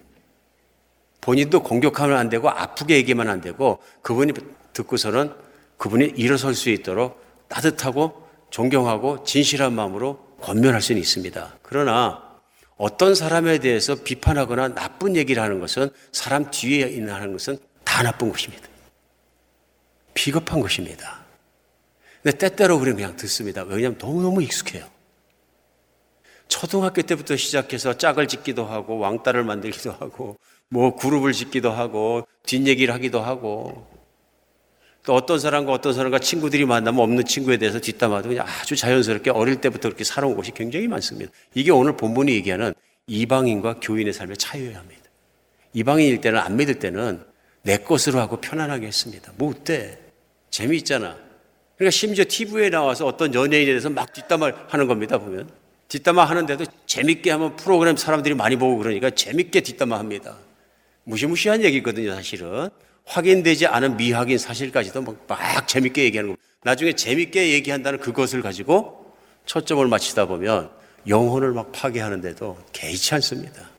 [1.21, 4.33] 본인도 공격하면 안 되고 아프게 얘기만 안 되고 그분이
[4.73, 5.33] 듣고서는
[5.79, 11.59] 그분이 일어설 수 있도록 따뜻하고 존경하고 진실한 마음으로 권면할 수는 있습니다.
[11.63, 12.29] 그러나
[12.77, 18.31] 어떤 사람에 대해서 비판하거나 나쁜 얘기를 하는 것은 사람 뒤에 있는 하는 것은 다 나쁜
[18.31, 18.69] 것입니다.
[20.15, 21.25] 비겁한 것입니다.
[22.23, 23.63] 근데 때때로 우리는 그냥 듣습니다.
[23.63, 24.85] 왜냐하면 너무너무 익숙해요.
[26.49, 30.39] 초등학교 때부터 시작해서 짝을 짓기도 하고 왕따를 만들기도 하고
[30.69, 33.87] 뭐 그룹을 짓기도 하고 뒷얘기를 하기도 하고
[35.09, 39.57] 또 어떤 사람과 어떤 사람과 친구들이 만나면 없는 친구에 대해서 뒷담화도 그냥 아주 자연스럽게 어릴
[39.57, 41.33] 때부터 그렇게 살아온 것이 굉장히 많습니다.
[41.55, 42.75] 이게 오늘 본문이 얘기하는
[43.07, 45.01] 이방인과 교인의 삶의 차이여야 합니다.
[45.73, 47.23] 이방인일 때는 안 믿을 때는
[47.63, 49.33] 내 것으로 하고 편안하게 했습니다.
[49.39, 49.99] 뭐 어때?
[50.51, 51.17] 재미있잖아.
[51.79, 55.49] 그러니까 심지어 TV에 나와서 어떤 연예인에 대해서 막 뒷담화 하는 겁니다, 보면.
[55.89, 60.37] 뒷담화 하는데도 재밌게 하면 프로그램 사람들이 많이 보고 그러니까 재밌게 뒷담화 합니다.
[61.05, 62.69] 무시무시한 얘기거든요, 사실은.
[63.09, 66.37] 확인되지 않은 미확인 사실까지도 막, 막 재밌게 얘기하는 거.
[66.63, 69.15] 나중에 재밌게 얘기한다는 그것을 가지고
[69.47, 70.71] 초점을 맞추다 보면
[71.07, 73.71] 영혼을 막 파괴하는데도 개의치 않습니다.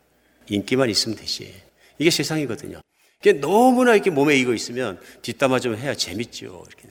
[0.47, 1.53] 인기만 있으면 되지.
[1.99, 2.81] 이게 세상이거든요.
[3.21, 6.63] 이게 너무나 이렇게 몸에 익어 있으면 뒷담화 좀 해야 재밌죠.
[6.67, 6.89] 이렇게.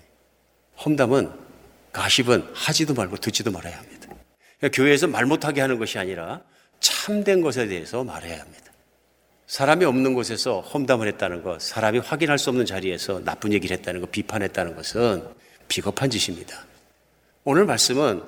[0.84, 1.32] 험담은
[1.92, 4.08] 가십은 하지도 말고 듣지도 말아야 합니다.
[4.58, 6.42] 그러니까 교회에서 말 못하게 하는 것이 아니라
[6.78, 8.67] 참된 것에 대해서 말해야 합니다.
[9.48, 14.12] 사람이 없는 곳에서 험담을 했다는 것, 사람이 확인할 수 없는 자리에서 나쁜 얘기를 했다는 것,
[14.12, 15.26] 비판했다는 것은
[15.68, 16.66] 비겁한 짓입니다.
[17.44, 18.22] 오늘 말씀은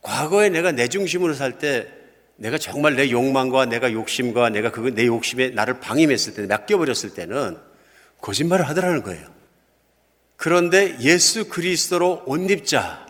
[0.00, 1.86] 과거에 내가 내 중심으로 살 때
[2.36, 7.58] 내가 정말 내 욕망과 내가 욕심과 내가 그 내 욕심에 나를 방임했을 때, 맡겨버렸을 때는
[8.22, 9.28] 거짓말을 하더라는 거예요.
[10.36, 13.06] 그런데 예수 그리스도로 옷 입자,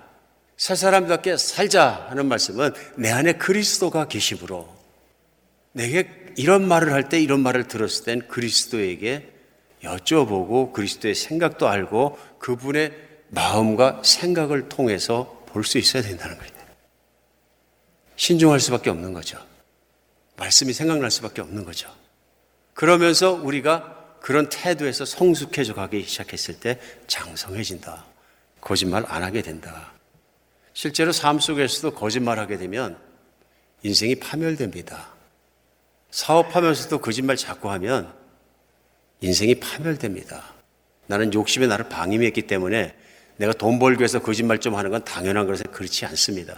[0.57, 4.69] 살 사람답게 살자 하는 말씀은 내 안에 그리스도가 계심으로
[5.73, 9.31] 내게 이런 말을 할 때 이런 말을 들었을 땐 그리스도에게
[9.83, 12.93] 여쭤보고 그리스도의 생각도 알고 그분의
[13.29, 16.53] 마음과 생각을 통해서 볼 수 있어야 된다는 거예요.
[18.17, 19.39] 신중할 수밖에 없는 거죠.
[20.37, 21.89] 말씀이 생각날 수밖에 없는 거죠.
[22.75, 28.05] 그러면서 우리가 그런 태도에서 성숙해져 가기 시작했을 때 장성해진다.
[28.61, 29.93] 거짓말 안 하게 된다.
[30.73, 32.99] 실제로 삶 속에서도 거짓말 하게 되면
[33.83, 35.14] 인생이 파멸됩니다.
[36.15, 38.13] 사업하면서도 거짓말 자꾸 하면
[39.21, 40.55] 인생이 파멸됩니다.
[41.09, 42.95] 나는 욕심에 나를 방임했기 때문에
[43.37, 46.57] 내가 돈 벌기 위해서 거짓말 좀 하는 건 당연한 것에 그렇지 않습니다.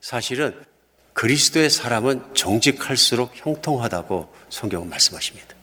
[0.00, 0.54] 사실은
[1.12, 5.54] 그리스도의 사람은 정직할수록 형통하다고 성경은 말씀하십니다.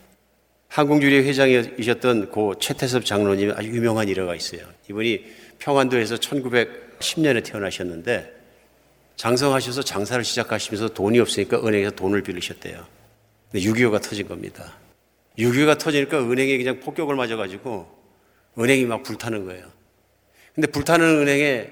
[0.68, 4.68] 한국유리 회장이셨던 고 최태섭 장로님 아주 유명한 일화가 있어요.
[4.88, 5.26] 이분이
[5.58, 8.43] 평안도에서 1910년에 태어나셨는데
[9.16, 12.86] 장성하셔서 장사를 시작하시면서 돈이 없으니까 은행에서 돈을 빌리셨대요.
[13.52, 14.74] 근데 6.25가 터진 겁니다.
[15.38, 17.88] 6.25가 터지니까 은행에 그냥 폭격을 맞아가지고
[18.60, 19.66] 은행이 막 불타는 거예요.
[20.54, 21.72] 근데 불타는 은행에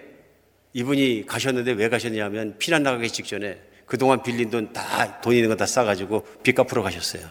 [0.73, 5.65] 이분이 가셨는데 왜 가셨냐면 피난 나가기 직전에 그동안 빌린 돈 다, 돈 있는 거 다
[5.65, 7.27] 싸가지고 빚 갚으러 가셨어요.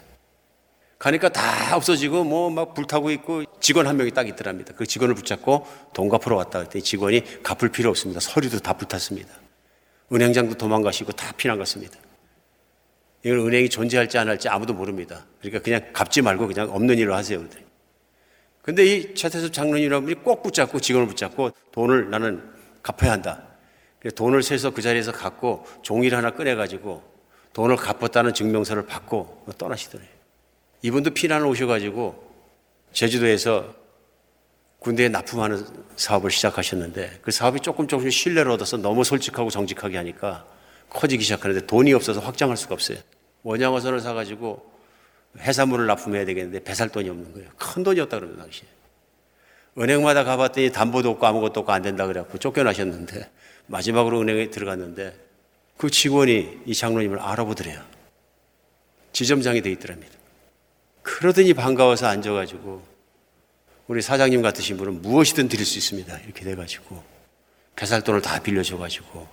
[0.99, 4.75] 가니까 다 없어지고 뭐 막 불타고 있고 직원 한 명이 딱 있더랍니다.
[4.77, 8.21] 그 직원을 붙잡고 돈 갚으러 왔다 그랬더니 직원이 갚을 필요 없습니다.
[8.21, 9.33] 서류도 다 불탔습니다.
[10.13, 11.99] 은행장도 도망가시고 다 피난 갔습니다.
[13.23, 15.27] 이건 은행이 존재할지 안 할지 아무도 모릅니다.
[15.41, 17.45] 그러니까 그냥 갚지 말고 그냥 없는 일로 하세요.
[18.63, 22.43] 근데 이 차태섭 장로님이라는 분이 꼭 붙잡고 직원을 붙잡고 돈을 나는
[22.83, 23.43] 갚아야 한다.
[24.15, 27.03] 돈을 세서 그 자리에서 갖고 종이를 하나 꺼내가지고
[27.53, 30.09] 돈을 갚았다는 증명서를 받고 떠나시더래요.
[30.83, 32.31] 이분도 피난을 오셔가지고
[32.93, 33.75] 제주도에서
[34.81, 35.65] 군대에 납품하는
[35.97, 40.47] 사업을 시작하셨는데 그 사업이 조금 조금씩 신뢰를 얻어서 너무 솔직하고 정직하게 하니까
[40.89, 42.99] 커지기 시작하는데 돈이 없어서 확장할 수가 없어요.
[43.43, 44.69] 원양어선을 사가지고
[45.39, 47.51] 해산물을 납품해야 되겠는데 배살 돈이 없는 거예요.
[47.59, 48.67] 큰 돈이었다 그러는 당시에.
[49.79, 53.31] 은행마다 가봤더니 담보도 없고 아무것도 없고 안 된다 그래갖고 쫓겨나셨는데
[53.67, 55.15] 마지막으로 은행에 들어갔는데
[55.77, 57.81] 그 직원이 이 장로님을 알아보더래요.
[59.13, 60.13] 지점장이 돼 있더랍니다.
[61.03, 62.90] 그러더니 반가워서 앉아가지고
[63.91, 66.17] 우리 사장님 같으신 분은 무엇이든 드릴 수 있습니다.
[66.21, 67.03] 이렇게 돼가지고
[67.75, 69.27] 배살돈을 다 빌려줘가지고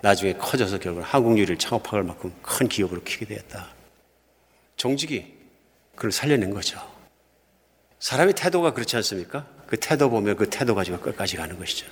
[0.00, 3.68] 나중에 커져서 결국 한국 유리를 창업할 만큼 큰 기업으로 키게 되었다.
[4.76, 5.32] 정직이
[5.94, 6.80] 그걸 살려낸 거죠.
[8.00, 9.46] 사람의 태도가 그렇지 않습니까?
[9.68, 11.86] 그 태도 보면 그 태도 가지고 끝까지 가는 것이죠.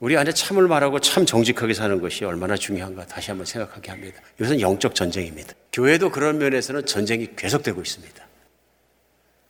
[0.00, 4.22] 우리 안에 참을 말하고 참 정직하게 사는 것이 얼마나 중요한가 다시 한번 생각하게 합니다.
[4.38, 5.52] 이것은 영적 전쟁입니다.
[5.70, 8.26] 교회도 그런 면에서는 전쟁이 계속되고 있습니다.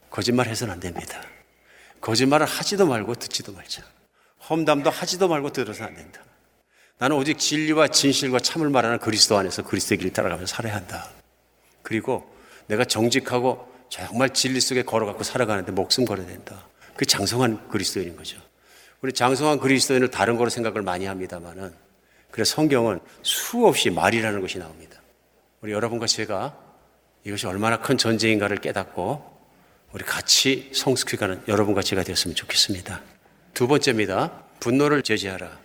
[0.09, 1.23] 거짓말 해서는 안 됩니다.
[2.01, 3.83] 거짓말을 하지도 말고 듣지도 말자.
[4.49, 6.21] 험담도 하지도 말고 들어서는 안 된다.
[6.99, 11.09] 나는 오직 진리와 진실과 참을 말하는 그리스도 안에서 그리스도의 길을 따라가면서 살아야 한다.
[11.83, 12.33] 그리고
[12.67, 16.65] 내가 정직하고 정말 진리 속에 걸어갖고 살아가는데 목숨 걸어야 된다.
[16.95, 18.39] 그 장성한 그리스도인인 거죠.
[19.01, 21.73] 우리 장성한 그리스도인을 다른 거로 생각을 많이 합니다만은
[22.31, 24.99] 그래서 성경은 수없이 말이라는 것이 나옵니다.
[25.61, 26.57] 우리 여러분과 제가
[27.23, 29.36] 이것이 얼마나 큰 전쟁인가를 깨닫고
[29.97, 33.01] 우리 같이 성숙해가는 여러분과 제가 되었으면 좋겠습니다.
[33.55, 34.43] 두 번째입니다.
[34.59, 35.57] 분노를 제지하라.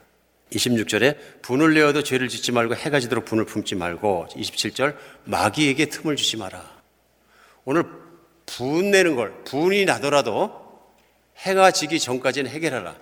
[0.52, 6.38] 26절에 분을 내어도 죄를 짓지 말고 해가 지도록 분을 품지 말고 27절 마귀에게 틈을 주지
[6.38, 6.64] 마라.
[7.66, 7.84] 오늘
[8.46, 10.80] 분 내는 걸 분이 나더라도
[11.36, 12.96] 해가 지기 전까지는 해결하라.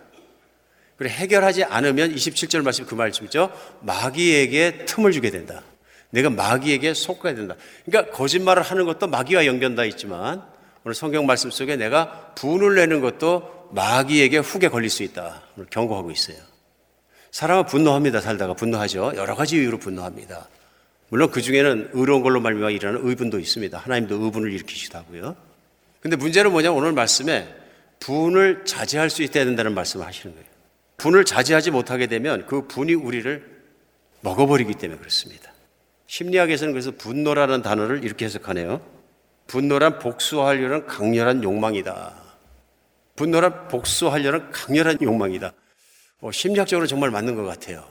[0.97, 3.53] 그래 해결하지 않으면 27절 말씀 그 말씀이죠.
[3.83, 5.63] 마귀에게 틈을 주게 된다.
[6.11, 7.55] 내가 마귀에게 속가야 된다.
[7.87, 10.43] 그러니까 거짓말을 하는 것도 마귀와 연결돼 있지만
[10.91, 15.41] 오늘 성경 말씀 속에 내가 분을 내는 것도 마귀에게 훅에 걸릴 수 있다.
[15.71, 16.37] 경고하고 있어요.
[17.31, 18.21] 사람은 분노합니다.
[18.21, 19.13] 살다가 분노하죠.
[19.15, 20.49] 여러 가지 이유로 분노합니다.
[21.09, 23.79] 물론 그 중에는 의로운 걸로 말미암아 일어나는 의분도 있습니다.
[23.79, 25.37] 하나님도 의분을 일으키시기도 하고요.
[26.01, 27.47] 근데 문제는 뭐냐 오늘 말씀에
[28.01, 30.49] 분을 자제할 수 있어야 된다는 말씀을 하시는 거예요.
[30.97, 33.63] 분을 자제하지 못하게 되면 그 분이 우리를
[34.23, 35.53] 먹어버리기 때문에 그렇습니다.
[36.09, 39.00] 심리학에서는 그래서 분노라는 단어를 이렇게 해석하네요.
[39.51, 42.15] 분노란 복수하려는 강렬한 욕망이다.
[43.17, 45.53] 분노란 복수하려는 강렬한 욕망이다.
[46.21, 47.85] 어, 심리학적으로 정말 맞는 것 같아요.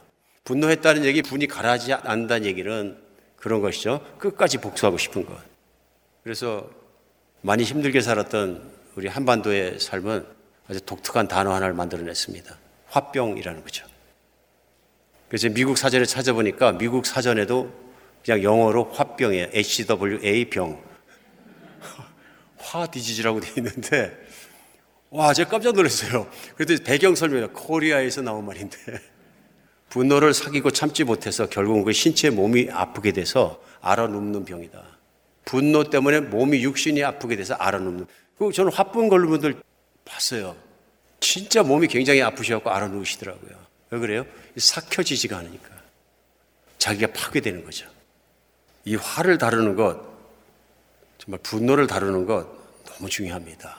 [0.46, 2.98] 분노했다는 얘기, 분이 가라앉지 않는다는 얘기는
[3.36, 4.00] 그런 것이죠.
[4.20, 5.36] 끝까지 복수하고 싶은 것.
[6.24, 6.70] 그래서
[7.42, 10.26] 많이 힘들게 살았던 우리 한반도의 삶은
[10.70, 12.56] 아주 독특한 단어 하나를 만들어냈습니다.
[12.88, 13.86] 화병이라는 거죠.
[15.28, 17.70] 그래서 미국 사전을 찾아보니까 미국 사전에도
[18.24, 19.48] 그냥 영어로 화병이에요.
[19.54, 20.89] HWA 병.
[22.70, 24.16] 화 디지즈라고 되어 있는데,
[25.10, 26.30] 와, 제가 깜짝 놀랐어요.
[26.56, 28.78] 그래도 배경 설명이 코리아에서 나온 말인데,
[29.90, 34.84] 분노를 사귀고 참지 못해서 결국은 그 신체 몸이 아프게 돼서 알아눕는 병이다.
[35.46, 38.06] 분노 때문에 몸이 육신이 아프게 돼서 알아눕는.
[38.38, 39.64] 그 저는 화분 걸린 분들
[40.06, 40.56] 봤어요.
[41.20, 43.52] 진짜 몸이 굉장히 아프셔갖고 알아누우시더라고요.
[43.90, 44.26] 왜 그래요?
[44.56, 45.70] 삭혀지지가 않으니까.
[46.78, 47.88] 자기가 파괴되는 거죠.
[48.86, 50.00] 이 화를 다루는 것,
[51.18, 52.59] 정말 분노를 다루는 것
[53.00, 53.78] 너무 중요합니다.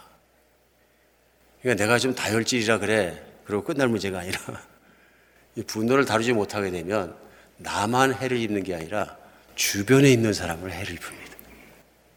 [1.60, 3.22] 그러니까 내가 좀 다혈질이라 그래.
[3.44, 4.38] 그리고 끝날 문제가 아니라
[5.56, 7.14] 이 분노를 다루지 못하게 되면
[7.58, 9.16] 나만 해를 입는 게 아니라
[9.56, 11.36] 주변에 있는 사람을 해를 입습니다.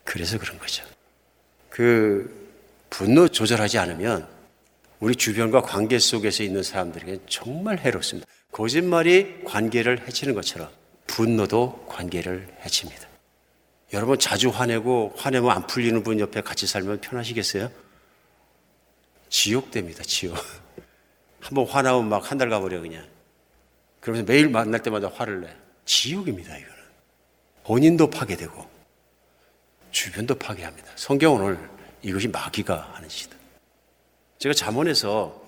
[0.05, 0.85] 그래서 그런 거죠.
[1.69, 2.49] 그
[2.89, 4.27] 분노 조절하지 않으면
[4.99, 8.27] 우리 주변과 관계 속에서 있는 사람들에게 정말 해롭습니다.
[8.51, 10.69] 거짓말이 관계를 해치는 것처럼
[11.07, 13.12] 분노도 관계를 해칩니다.
[13.93, 17.69] 여러분 자주 화내고 화내면 안 풀리는 분 옆에 같이 살면 편하시겠어요?
[19.29, 20.35] 지옥됩니다, 지옥.
[21.39, 23.05] 한번 화나면 막 한 달 가버려 그냥.
[23.99, 25.55] 그러면서 매일 만날 때마다 화를 내.
[25.85, 26.75] 지옥입니다, 이거는.
[27.63, 28.67] 본인도 파괴되고
[29.91, 30.91] 주변도 파괴합니다.
[30.95, 31.57] 성경 오늘
[32.01, 33.35] 이것이 마귀가 하는 짓이다.
[34.39, 35.41] 제가 잠원에서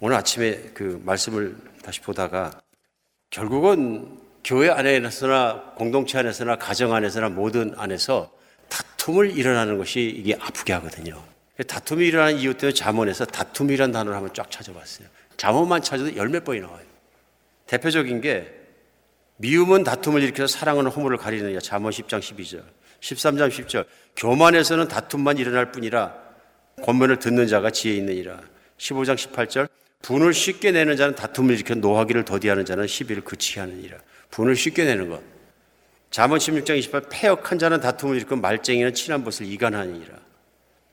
[0.00, 2.60] 오늘 아침에 그 말씀을 다시 보다가
[3.28, 8.30] 결국은 교회 안에서나 공동체 안에서나 가정 안에서나 모든 안에서
[8.68, 11.22] 다툼을 일어나는 것이 이게 아프게 하거든요.
[11.66, 15.08] 다툼이 일어나는 이유 때문에 잠원에서 다툼이라는 단어를 한번 쫙 찾아봤어요.
[15.36, 16.84] 잠원만 찾아도 열 몇 번이 나와요.
[17.66, 18.52] 대표적인 게
[19.36, 21.60] 미움은 다툼을 일으켜서 사랑은 허물을 가리느냐.
[21.60, 22.62] 잠언 10장 12절.
[23.00, 23.86] 13장 10절.
[24.16, 26.14] 교만에서는 다툼만 일어날 뿐이라
[26.82, 28.40] 권면을 듣는 자가 지혜 있느니라.
[28.78, 29.68] 15장 18절.
[30.02, 33.98] 분을 쉽게 내는 자는 다툼을 일으켜 노하기를 더디하는 자는 시비를 그치게 하느니라.
[34.30, 35.20] 분을 쉽게 내는 것.
[36.10, 40.18] 잠언 16장 28 폐역한 자는 다툼을 일으켜 말쟁이는 친한 것을 이간하니라.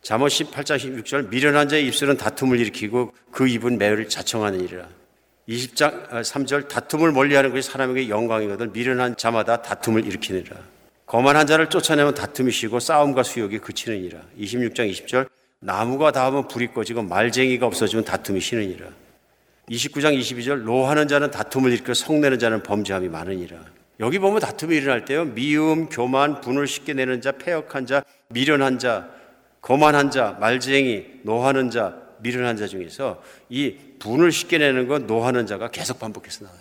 [0.01, 4.87] 잠언 18장 16절 미련한 자의 입술은 다툼을 일으키고 그 입은 매를 자청하느니라.
[5.49, 10.55] 20장 3절 다툼을 멀리하는 것이 사람에게 영광이거든 미련한 자마다 다툼을 일으키느니라.
[11.05, 14.19] 거만한 자를 쫓아내면 다툼이 쉬고 싸움과 수욕이 그치느니라.
[14.39, 15.29] 26장 20절
[15.59, 18.87] 나무가 닿으면 불이 꺼지고 말쟁이가 없어지면 다툼이 쉬느니라.
[19.69, 23.57] 29장 22절 노하는 자는 다툼을 일으켜 성내는 자는 범죄함이 많으니라.
[23.99, 25.25] 여기 보면 다툼이 일어날 때요.
[25.25, 29.09] 미움, 교만, 분을 쉽게 내는 자, 패역한 자, 미련한 자,
[29.61, 35.69] 거만한 자, 말쟁이, 노하는 자, 미련한 자 중에서 이 분을 쉽게 내는 건 노하는 자가
[35.69, 36.59] 계속 반복해서 나와요.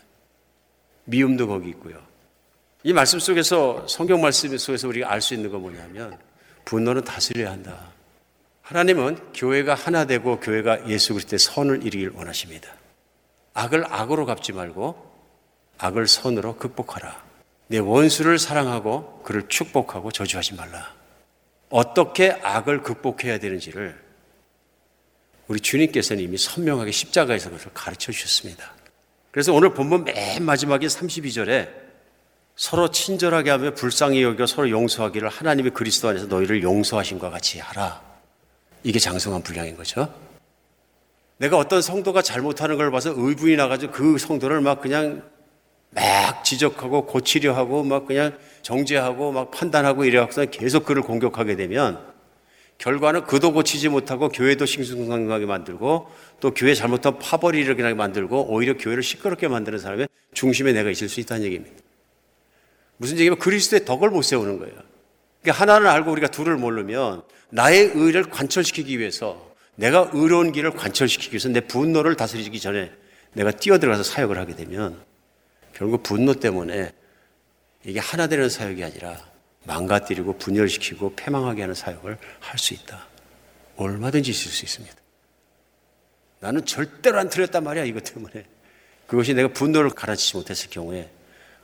[1.05, 1.99] 미움도 거기 있고요.
[2.83, 6.19] 이 말씀 속에서 성경 말씀 속에서 우리가 알 수 있는 건 뭐냐면
[6.65, 7.93] 분노는 다스려야 한다.
[8.63, 12.69] 하나님은 교회가 하나 되고 교회가 예수 그리스도의 선을 이루길 원하십니다.
[13.57, 15.03] 악을 악으로 갚지 말고
[15.79, 17.25] 악을 선으로 극복하라.
[17.69, 20.95] 내 원수를 사랑하고 그를 축복하고 저주하지 말라.
[21.71, 23.99] 어떻게 악을 극복해야 되는지를
[25.49, 28.73] 우리 주님께서는 이미 선명하게 십자가에서 그것을 가르쳐 주셨습니다.
[29.31, 31.71] 그래서 오늘 본문 맨 마지막에 32절에
[32.57, 38.03] 서로 친절하게 하며 불쌍히 여겨 서로 용서하기를 하나님의 그리스도 안에서 너희를 용서하신과 같이 하라.
[38.83, 40.26] 이게 장성한 분량인 거죠.
[41.39, 45.23] 내가 어떤 성도가 잘못하는 걸 봐서 의분이 나가지고 그 성도를 막 그냥
[45.91, 52.01] 막 지적하고 고치려 하고 막 그냥 정죄하고 막 판단하고 이래갖고 계속 그를 공격하게 되면
[52.79, 56.09] 결과는 그도 고치지 못하고 교회도 싱숭생숭하게 만들고
[56.41, 61.21] 또 교회 잘못하면 파벌이 일어나게 만들고 오히려 교회를 시끄럽게 만드는 사람의 중심에 내가 있을 수
[61.21, 61.77] 있다는 얘기입니다.
[62.99, 64.75] 무슨 얘기냐면 그리스도의 덕을 못 세우는 거예요.
[65.43, 69.46] 그러니까 하나를 알고 우리가 둘을 모르면 나의 의를 관철시키기 위해서
[69.77, 72.91] 내가 의로운 길을 관철시키기 위해서 내 분노를 다스리기 전에
[73.33, 75.01] 내가 뛰어들어가서 사역을 하게 되면
[75.75, 76.93] 결국 분노 때문에
[77.85, 79.19] 이게 하나 되는 사역이 아니라
[79.65, 83.07] 망가뜨리고 분열시키고 패망하게 하는 사역을 할 수 있다.
[83.77, 84.97] 얼마든지 있을 수 있습니다.
[86.41, 88.45] 나는 절대로 안 틀렸단 말이야, 이것 때문에.
[89.07, 91.11] 그것이 내가 분노를 가라치지 못했을 경우에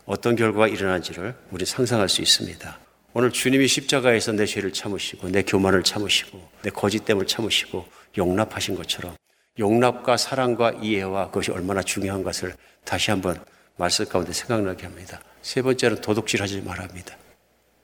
[0.05, 2.79] 어떤 결과가 일어난지를 우리 상상할 수 있습니다.
[3.15, 7.87] 오늘 주님이 십자가에서 내 죄를 참으시고 내 교만을 참으시고 내 거짓됨을 참으시고
[8.17, 9.17] 용납하신 것처럼
[9.59, 12.55] 용납과 사랑과 이해와 그것이 얼마나 중요한 것을
[12.85, 13.43] 다시 한번
[13.77, 15.21] 말씀 가운데 생각나게 합니다.
[15.43, 17.17] 세 번째는 도둑질하지 말합니다.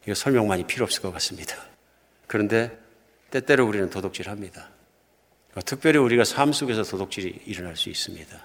[0.04, 1.56] 이거 설명 많이 필요 없을 것 같습니다.
[2.26, 2.76] 그런데
[3.30, 4.70] 때때로 우리는 도둑질합니다.
[5.64, 8.44] 특별히 우리가 삶 속에서 도둑질이 일어날 수 있습니다.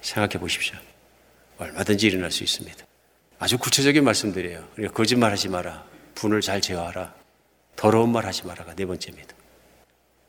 [0.00, 0.76] 생각해 보십시오.
[1.58, 2.84] 얼마든지 일어날 수 있습니다.
[3.38, 4.68] 아주 구체적인 말씀들이에요.
[4.74, 5.84] 그러니까 거짓말 하지 마라.
[6.14, 7.14] 분을 잘 제어하라.
[7.76, 9.34] 더러운 말 하지 마라가 네 번째입니다.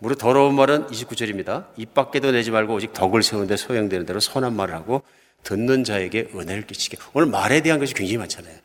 [0.02, 1.68] 무릇 더러운 말은 29절입니다.
[1.78, 5.04] 입 밖에도 내지 말고 오직 덕을 세우는데 소용되는 대로 선한 말을 하고
[5.44, 6.98] 듣는 자에게 은혜를 끼치게.
[7.14, 8.58] 오늘 말에 대한 것이 굉장히 많잖아요.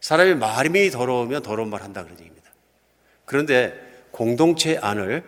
[0.00, 2.52] 사람이 말이 더러우면 더러운 말 한다 그런 얘기입니다.
[3.24, 3.74] 그런데
[4.12, 5.24] 공동체 안을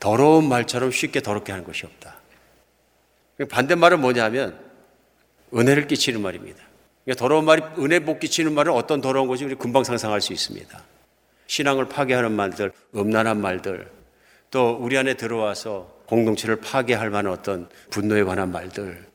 [0.00, 2.16] 더러운 말처럼 쉽게 더럽게 하는 것이 없다.
[3.50, 4.58] 반대말은 뭐냐면
[5.54, 6.62] 은혜를 끼치는 말입니다.
[7.04, 10.82] 그러니까 더러운 말이 은혜 못 끼치는 말은 어떤 더러운 것이 우리 금방 상상할 수 있습니다.
[11.48, 13.97] 신앙을 파괴하는 말들, 음란한 말들,
[14.50, 19.06] 또 우리 안에 들어와서 공동체를 파괴할 만한 어떤 분노에 관한 말들,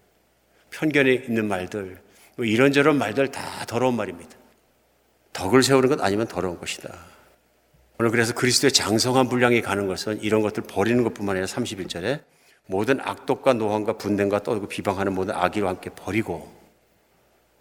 [0.69, 1.99] 편견에 있는 말들,
[2.35, 4.35] 뭐 이런저런 말들 다 더러운 말입니다.
[5.33, 6.93] 덕을 세우는 것 아니면 더러운 것이다.
[7.99, 12.21] 오늘 그래서 그리스도의 장성한 분량이 가는 것은 이런 것들 버리는 것뿐만 아니라 31절에
[12.65, 16.51] 모든 악독과 노함과 분쟁과 떠들고 비방하는 모든 악의와 함께 버리고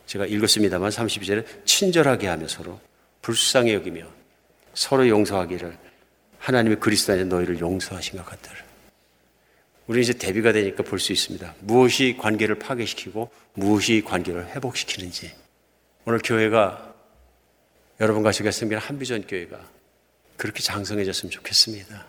[0.07, 2.81] 제가 읽었습니다만 32절에 친절하게 하며 서로
[3.21, 4.05] 불쌍히 여기며
[4.75, 5.77] 서로 용서하기를
[6.43, 8.59] 하나님의 그리스도 안에 너희를 용서하신 것 같더라.
[9.87, 11.55] 우리 이제 대비가 되니까 볼 수 있습니다.
[11.61, 15.33] 무엇이 관계를 파괴시키고 무엇이 관계를 회복시키는지.
[16.05, 16.95] 오늘 교회가
[18.01, 19.61] 여러분과 제가 섬기는 한비전 교회가
[20.37, 22.07] 그렇게 장성해졌으면 좋겠습니다.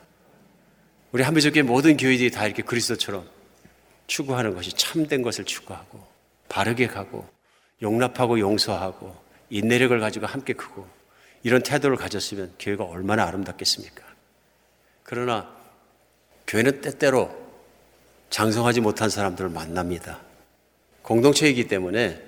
[1.12, 3.30] 우리 한비전 교회 모든 교회들이 다 이렇게 그리스도처럼
[4.08, 6.04] 추구하는 것이 참된 것을 추구하고
[6.50, 7.28] 바르게 가고
[7.84, 9.16] 용납하고 용서하고
[9.52, 10.88] 인내력을 가지고 함께 크고
[11.44, 14.13] 이런 태도를 가졌으면 교회가 얼마나 아름답겠습니까?
[15.14, 15.48] 그러나
[16.48, 17.30] 교회는 때때로
[18.32, 20.20] 장성하지 못한 사람들을 만납니다.
[21.04, 22.20] 공동체이기 때문에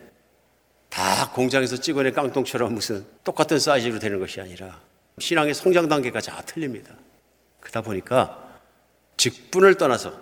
[0.90, 4.80] 다 공장에서 찍어낸 깡통처럼 무슨 똑같은 사이즈로 되는 것이 아니라
[5.18, 6.94] 신앙의 성장 단계가 다 틀립니다.
[7.60, 8.62] 그러다 보니까
[9.18, 10.14] 직분을 떠나서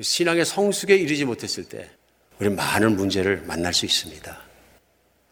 [0.00, 1.90] 신앙의 성숙에 이르지 못했을 때
[2.38, 4.38] 우리는 많은 문제를 만날 수 있습니다.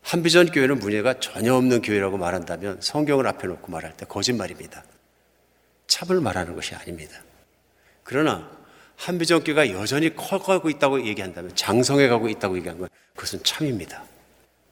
[0.03, 4.83] 한비전 교회는 문제가 전혀 없는 교회라고 말한다면 성경을 앞에 놓고 말할 때 거짓말입니다.
[5.93, 7.23] 참을 말하는 것이 아닙니다.
[8.03, 8.51] 그러나
[8.97, 14.03] 한비전 교회가 여전히 커가고 있다고 얘기한다면 장성해 가고 있다고 얘기한 건 그것은 참입니다.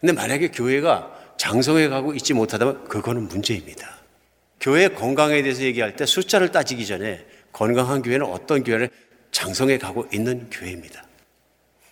[0.00, 3.98] 근데 만약에 교회가 장성해 가고 있지 못하다면 그거는 문제입니다.
[4.60, 8.88] 교회 건강에 대해서 얘기할 때 숫자를 따지기 전에 건강한 교회는 어떤 교회를
[9.30, 11.04] 장성해 가고 있는 교회입니다.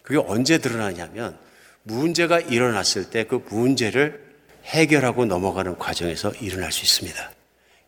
[0.03, 1.39] 그게 언제 드러나냐면
[1.83, 4.27] 문제가 일어났을 때 그 문제를
[4.65, 7.33] 해결하고 넘어가는 과정에서 일어날 수 있습니다.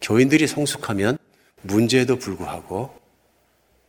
[0.02, 1.18] 교인들이 성숙하면
[1.62, 2.98] 문제에도 불구하고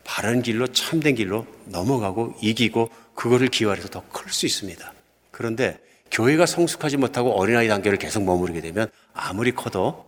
[0.03, 4.93] 바른 길로 참된 길로 넘어가고 이기고 그거를 기활해서 더 클 수 있습니다.
[5.31, 5.79] 그런데
[6.11, 10.05] 교회가 성숙하지 못하고 어린아이 단계를 계속 머무르게 되면 아무리 커도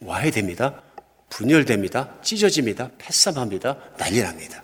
[0.00, 0.82] 와해 됩니다.
[1.30, 2.20] 분열됩니다.
[2.22, 2.90] 찢어집니다.
[2.98, 3.78] 패싸합니다.
[3.96, 4.62] 난리 납니다.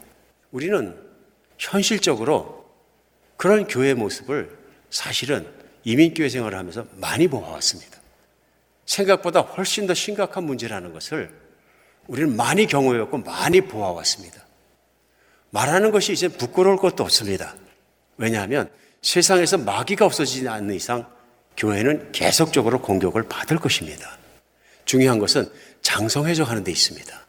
[0.51, 0.97] 우리는
[1.59, 2.67] 현실적으로
[3.37, 4.57] 그런 교회 모습을
[4.91, 5.47] 사실은
[5.85, 7.99] 이민교회 생활을 하면서 많이 보아왔습니다.
[8.85, 11.31] 생각보다 훨씬 더 심각한 문제라는 것을
[12.07, 14.43] 우리는 많이 경험해왔고 많이 보아왔습니다.
[15.51, 17.55] 말하는 것이 이제 부끄러울 것도 없습니다.
[18.17, 18.71] 왜냐하면
[19.03, 21.07] 세상에서 마귀가 없어지지 않는 이상
[21.57, 24.19] 교회는 계속적으로 공격을 받을 것입니다.
[24.85, 25.51] 중요한 것은
[25.83, 27.27] 장성해져 가는 데 있습니다.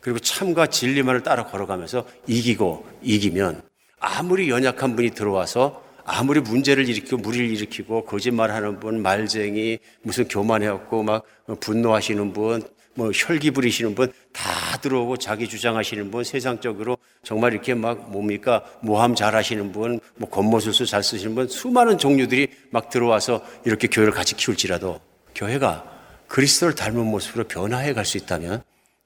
[0.00, 3.62] 그리고 참과 진리만을 따라 걸어가면서 이기고 이기면
[3.98, 11.24] 아무리 연약한 분이 들어와서 아무리 문제를 일으키고 무리를 일으키고 거짓말하는 분, 말쟁이, 무슨 교만해갖고 막
[11.60, 12.62] 분노하시는 분,
[12.98, 19.14] 뭐 혈기 부리시는 분 다 들어오고 자기 주장하시는 분, 세상적으로 정말 이렇게 막 뭡니까 모함
[19.14, 25.00] 잘하시는 분, 뭐 겉모술수 잘 쓰시는 분 수많은 종류들이 막 들어와서 이렇게 교회를 같이 키울지라도
[25.34, 25.84] 교회가
[26.28, 28.62] 그리스도를 닮은 모습으로 변화해 갈 수 있다면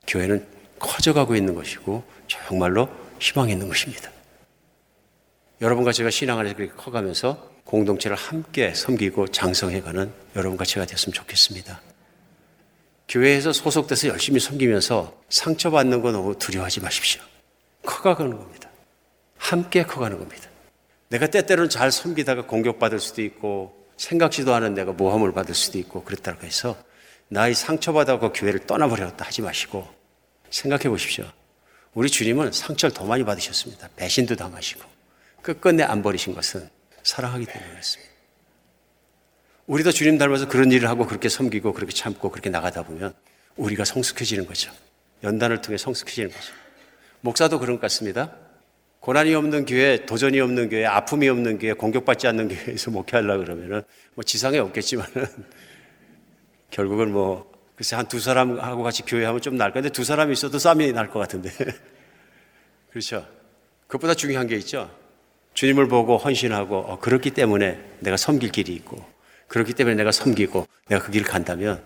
[0.06, 0.46] 교회는
[0.78, 2.88] 커져가고 있는 것이고 정말로
[3.18, 4.10] 희망이 있는 것입니다.
[5.60, 11.80] 여러분과 제가 신앙 안에서 그렇게 커가면서 공동체를 함께 섬기고 장성해가는 여러분과 제가 됐으면 좋겠습니다.
[13.12, 17.20] 교회에서 소속돼서 열심히 섬기면서 상처받는 거 너무 두려워하지 마십시오.
[17.84, 18.70] 커가는 겁니다.
[19.36, 20.48] 함께 커가는 겁니다.
[21.10, 26.46] 내가 때때로는 잘 섬기다가 공격받을 수도 있고 생각지도 않은 내가 모함을 받을 수도 있고 그랬다고
[26.46, 26.74] 해서
[27.28, 29.86] 나의 상처받아고 교회를 떠나버렸다 하지 마시고
[30.48, 31.30] 생각해 보십시오.
[31.92, 33.90] 우리 주님은 상처를 더 많이 받으셨습니다.
[33.94, 34.82] 배신도 당하시고.
[35.42, 36.66] 끝끝내 안 버리신 것은
[37.02, 38.11] 사랑하기 때문에 그렇습니다.
[39.72, 43.14] 우리도 주님 닮아서 그런 일을 하고 그렇게 섬기고 그렇게 참고 그렇게 나가다 보면
[43.56, 44.70] 우리가 성숙해지는 거죠.
[45.24, 46.52] 연단을 통해 성숙해지는 거죠.
[47.22, 48.36] 목사도 그런 것 같습니다.
[49.00, 54.22] 고난이 없는 교회, 도전이 없는 교회, 아픔이 없는 교회, 공격받지 않는 교회에서 목회하려고 그러면은 뭐
[54.22, 55.10] 지상에 없겠지만은
[56.70, 60.92] 결국은 뭐 글쎄 한 두 사람하고 같이 교회하면 좀 나을 건데 두 사람이 있어도 싸움이
[60.92, 61.48] 날 것 같은데.
[62.92, 63.26] 그렇죠.
[63.86, 64.94] 그것보다 중요한 게 있죠.
[65.54, 69.11] 주님을 보고 헌신하고 어, 그렇기 때문에 내가 섬길 길이 있고
[69.52, 71.84] 그렇기 때문에 내가 섬기고 내가 그 길을 간다면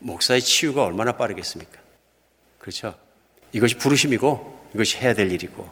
[0.00, 1.78] 목사의 치유가 얼마나 빠르겠습니까?
[2.58, 2.98] 그렇죠?
[3.52, 5.70] 이것이 부르심이고 이것이 해야 될 일이고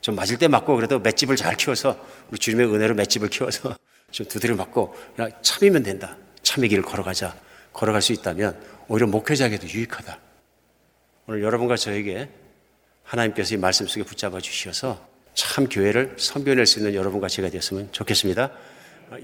[0.00, 1.98] 좀 맞을 때 맞고 그래도 맷집을 잘 키워서
[2.30, 3.76] 우리 주님의 은혜로 맷집을 키워서
[4.12, 6.16] 좀 두드려 맞고 그냥 참이면 된다.
[6.42, 7.34] 참의 길을 걸어가자.
[7.72, 10.20] 걸어갈 수 있다면 오히려 목회자에게도 유익하다.
[11.26, 12.28] 오늘 여러분과 저에게
[13.02, 18.52] 하나님께서 이 말씀 속에 붙잡아 주셔서 참 교회를 섬겨낼 수 있는 여러분과 제가 되었으면 좋겠습니다.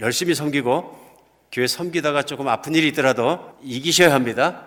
[0.00, 1.09] 열심히 섬기고
[1.52, 4.66] 교회 섬기다가 조금 아픈 일이 있더라도 이기셔야 합니다.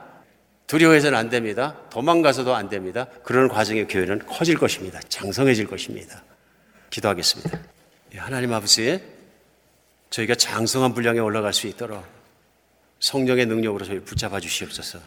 [0.67, 1.77] 두려워해서는 안 됩니다.
[1.89, 3.07] 도망가서도 안 됩니다.
[3.23, 4.99] 그런 과정에 교회는 커질 것입니다.
[5.07, 6.23] 장성해질 것입니다.
[6.89, 7.59] 기도하겠습니다.
[8.15, 9.01] 예, 하나님 아버지,
[10.09, 12.05] 저희가 장성한 분량에 올라갈 수 있도록
[12.99, 14.99] 성령의 능력으로 저희 붙잡아 주시옵소서.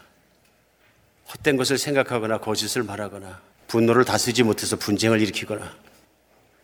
[1.33, 5.75] 헛된 것을 생각하거나 거짓을 말하거나 분노를 다스리지 못해서 분쟁을 일으키거나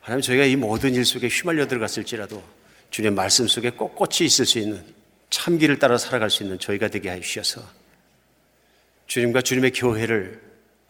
[0.00, 2.42] 하나님 저희가 이 모든 일 속에 휘말려 들어갔을지라도
[2.90, 4.84] 주님의 말씀 속에 꼿꼿이 있을 수 있는
[5.32, 7.62] 참기를 따라 살아갈 수 있는 저희가 되게 주셔서
[9.06, 10.40] 주님과 주님의 교회를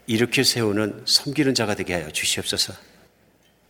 [0.08, 2.74] 일으켜 세우는 섬기는 자가 되게 하여 주시옵소서.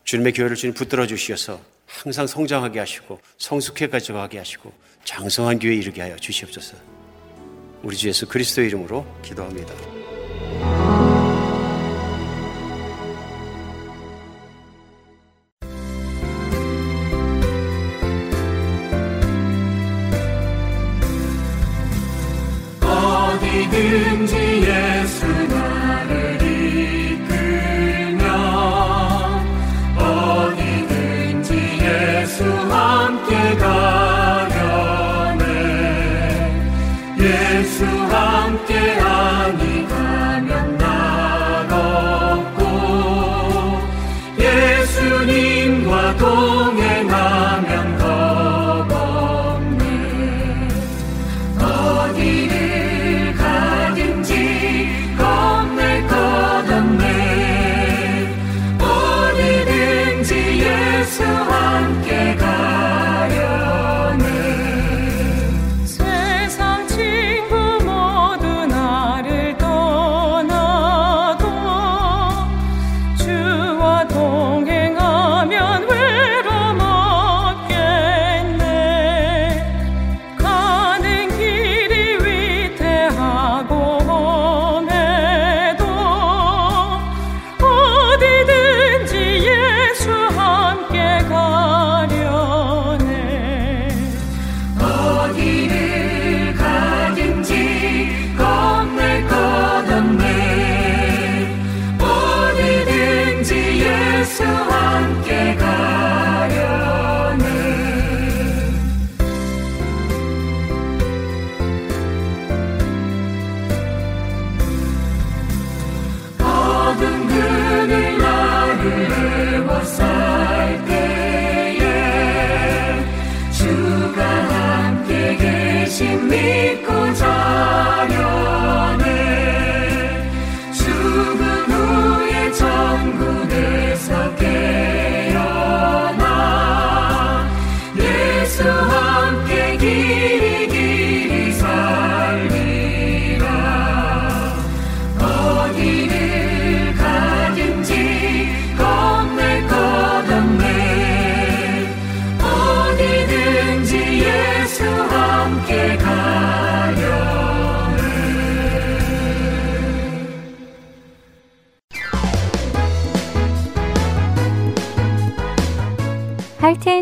[0.05, 4.73] 주님의 교회를 주님 붙들어 주시어서 항상 성장하게 하시고 성숙해 가져가게 하시고
[5.05, 6.77] 장성한 교회에 이르게 하여 주시옵소서.
[7.83, 10.82] 우리 주 예수 그리스도의 이름으로 기도합니다.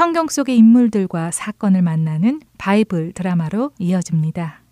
[0.00, 4.62] 성경 속의 인물들과 사건을 만나는 바이블 드라마로 이어집니다.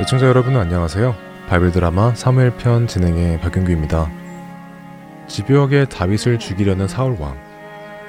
[0.00, 1.14] 애청자 여러분 안녕하세요.
[1.48, 4.10] 바이블 드라마 사무엘 편 진행의 박윤규입니다.
[5.28, 7.38] 집요하게 다윗을 죽이려는 사울 왕.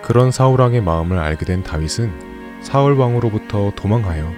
[0.01, 4.33] 그런 사울 왕의 마음을 알게 된 다윗은 사울 왕으로부터 도망하여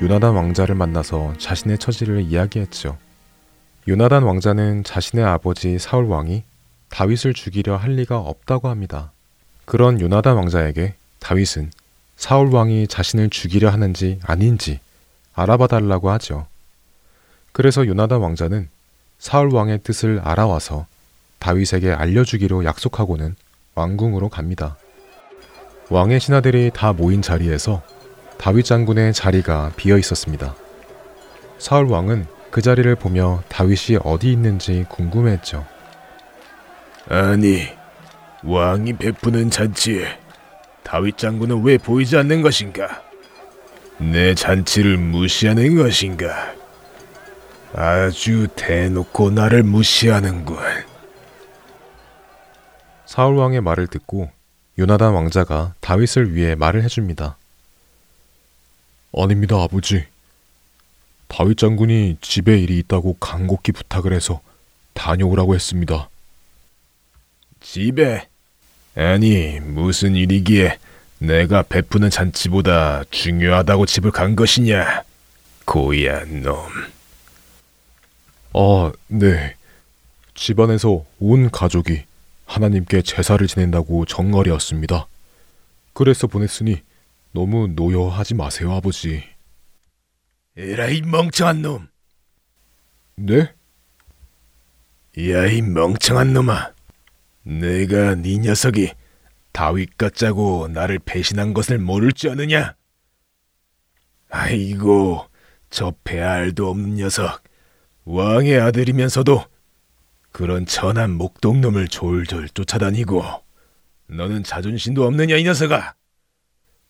[0.00, 2.98] 유나단 왕자를 만나서 자신의 처지를 이야기했죠.
[3.86, 6.42] 요나단 왕자는 자신의 아버지 사울 왕이
[6.88, 9.12] 다윗을 죽이려 할 리가 없다고 합니다.
[9.66, 11.70] 그런 요나단 왕자에게 다윗은
[12.16, 14.80] 사울 왕이 자신을 죽이려 하는지 아닌지
[15.34, 16.46] 알아봐 달라고 하죠.
[17.52, 18.70] 그래서 요나단 왕자는
[19.18, 20.86] 사울 왕의 뜻을 알아와서
[21.38, 23.36] 다윗에게 알려주기로 약속하고는
[23.74, 24.78] 왕궁으로 갑니다.
[25.90, 27.82] 왕의 신하들이 다 모인 자리에서
[28.38, 30.54] 다윗 장군의 자리가 비어 있었습니다.
[31.58, 35.66] 사울 왕은 그 자리를 보며 다윗이 어디 있는지 궁금했죠.
[37.08, 37.66] 아니,
[38.44, 40.20] 왕이 베푸는 잔치에
[40.84, 43.02] 다윗 장군은 왜 보이지 않는 것인가?
[43.98, 46.54] 내 잔치를 무시하는 것인가?
[47.72, 50.56] 아주 대놓고 나를 무시하는군.
[53.04, 54.30] 사울 왕의 말을 듣고
[54.78, 57.36] 요나단 왕자가 다윗을 위해 말을 해줍니다.
[59.12, 60.13] 아닙니다, 아버지.
[61.36, 64.40] 다윗 장군이 집에 일이 있다고 간곡히 부탁을 해서
[64.92, 66.08] 다녀오라고 했습니다.
[67.60, 68.28] 집에?
[68.94, 70.78] 아니, 무슨 일이기에
[71.18, 75.02] 내가 베푸는 잔치보다 중요하다고 집을 간 것이냐?
[75.64, 76.56] 고얀 놈.
[78.52, 79.56] 아, 네.
[80.36, 82.04] 집안에서 온 가족이
[82.46, 85.08] 하나님께 제사를 지낸다고 정거리였습니다.
[85.94, 86.80] 그래서 보냈으니
[87.32, 89.33] 너무 노여하지 마세요, 아버지.
[90.56, 91.88] 에라이 멍청한 놈.
[93.16, 93.52] 네?
[95.18, 96.72] 야, 이 멍청한 놈아.
[97.42, 98.92] 내가 네 녀석이
[99.52, 102.76] 다윗 같자고 나를 배신한 것을 모를 줄 아느냐?
[104.30, 105.26] 아이고,
[105.70, 107.42] 저 배알도 없는 녀석.
[108.04, 109.44] 왕의 아들이면서도
[110.30, 113.24] 그런 천한 목동놈을 졸졸 쫓아다니고
[114.06, 115.94] 너는 자존심도 없느냐 이 녀석아?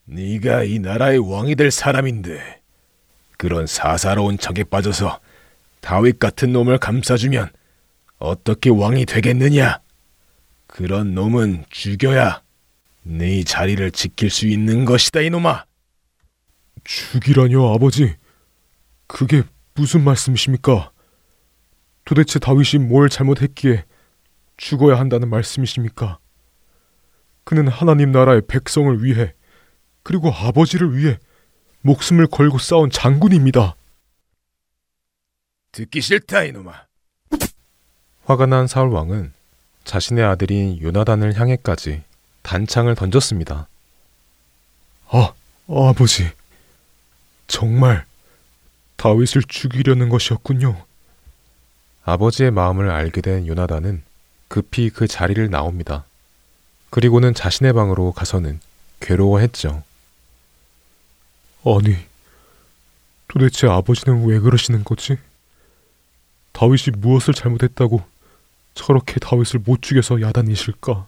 [0.05, 2.64] 네가 이 나라의 왕이 될 사람인데
[3.37, 5.19] 그런 사사로운 척에 빠져서
[5.81, 7.49] 다윗 같은 놈을 감싸주면
[8.17, 9.81] 어떻게 왕이 되겠느냐?
[10.67, 12.41] 그런 놈은 죽여야
[13.03, 15.65] 네 자리를 지킬 수 있는 것이다 이놈아.
[16.83, 18.15] 죽이라뇨 아버지.
[19.07, 19.43] 그게
[19.75, 20.91] 무슨 말씀이십니까?
[22.05, 23.85] 도대체 다윗이 뭘 잘못했기에
[24.57, 26.19] 죽어야 한다는 말씀이십니까?
[27.43, 29.33] 그는 하나님 나라의 백성을 위해
[30.03, 31.17] 그리고 아버지를 위해
[31.85, 33.75] 목숨을 걸고 싸운 장군입니다.
[35.71, 36.85] 듣기 싫다 이놈아.
[38.25, 39.31] 화가 난 사울 왕은
[39.83, 42.01] 자신의 아들인 요나단을 향해까지
[42.41, 43.67] 단창을 던졌습니다.
[45.09, 45.33] 아,
[45.67, 46.31] 아버지.
[47.45, 48.05] 정말
[48.95, 50.83] 다윗을 죽이려는 것이었군요.
[52.03, 54.01] 아버지의 마음을 알게 된 요나단은
[54.47, 56.05] 급히 그 자리를 나옵니다.
[56.89, 58.59] 그리고는 자신의 방으로 가서는
[59.01, 59.83] 괴로워했죠.
[61.65, 61.97] 아니,
[63.27, 65.17] 도대체 아버지는 왜 그러시는 거지?
[66.51, 68.03] 다윗이 무엇을 잘못했다고
[68.75, 71.07] 저렇게 다윗을 못 죽여서 야단이실까?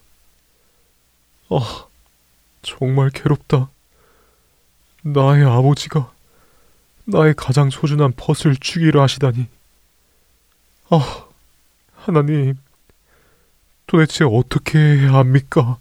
[1.50, 1.86] 아,
[2.64, 3.70] 정말 괴롭다.
[5.04, 6.12] 나의 아버지가
[7.06, 9.48] 나의 가장 소중한 벗을 죽이려 하시다니.
[10.90, 11.28] 아,
[11.94, 12.56] 하나님,
[13.86, 15.78] 도대체 어떻게 해야 합니까?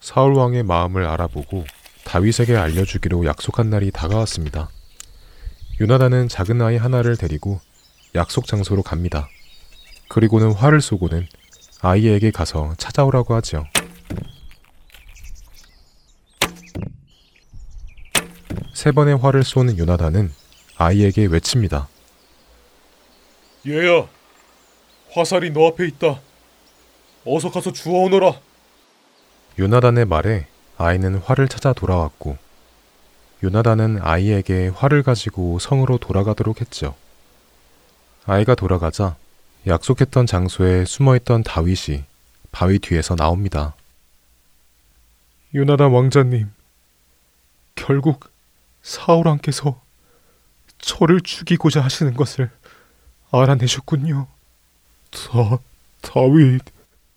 [0.00, 1.64] 사울 왕의 마음을 알아보고
[2.04, 4.68] 다윗에게 알려주기로 약속한 날이 다가왔습니다.
[5.80, 7.60] 요나단은 작은 아이 하나를 데리고
[8.14, 9.28] 약속 장소로 갑니다.
[10.08, 11.26] 그리고는 화를 쏘고는
[11.80, 13.66] 아이에게 가서 찾아오라고 하지요.
[18.74, 20.32] 세 번의 활을 쏘는 요나단은
[20.76, 21.88] 아이에게 외칩니다.
[23.66, 24.08] 얘야,
[25.12, 26.20] 화살이 너 앞에 있다.
[27.24, 28.40] 어서 가서 주워오너라.
[29.58, 30.46] 요나단의 말에
[30.80, 32.38] 아이는 활을 찾아 돌아왔고
[33.44, 36.94] 요나단은 아이에게 활을 가지고 성으로 돌아가도록 했죠.
[38.24, 39.14] 아이가 돌아가자
[39.66, 42.04] 약속했던 장소에 숨어있던 다윗이
[42.50, 43.74] 바위 뒤에서 나옵니다.
[45.54, 46.50] 요나단 왕자님,
[47.74, 48.30] 결국
[48.80, 49.82] 사울 왕께서
[50.78, 52.50] 저를 죽이고자 하시는 것을
[53.30, 54.28] 알아내셨군요.
[55.10, 55.58] 다,
[56.00, 56.62] 다윗,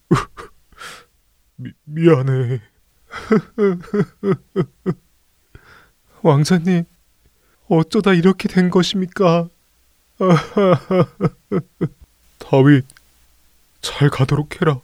[1.56, 2.73] 미, 미안해.
[6.22, 6.86] 왕자님,
[7.68, 9.50] 어쩌다 이렇게 된 것입니까?
[12.40, 12.86] 다윗,
[13.82, 14.80] 잘 가도록 해라.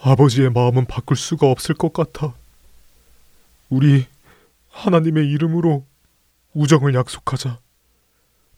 [0.00, 2.34] 아버지의 마음은 바꿀 수가 없을 것 같아.
[3.68, 4.06] 우리
[4.70, 5.84] 하나님의 이름으로
[6.54, 7.58] 우정을 약속하자.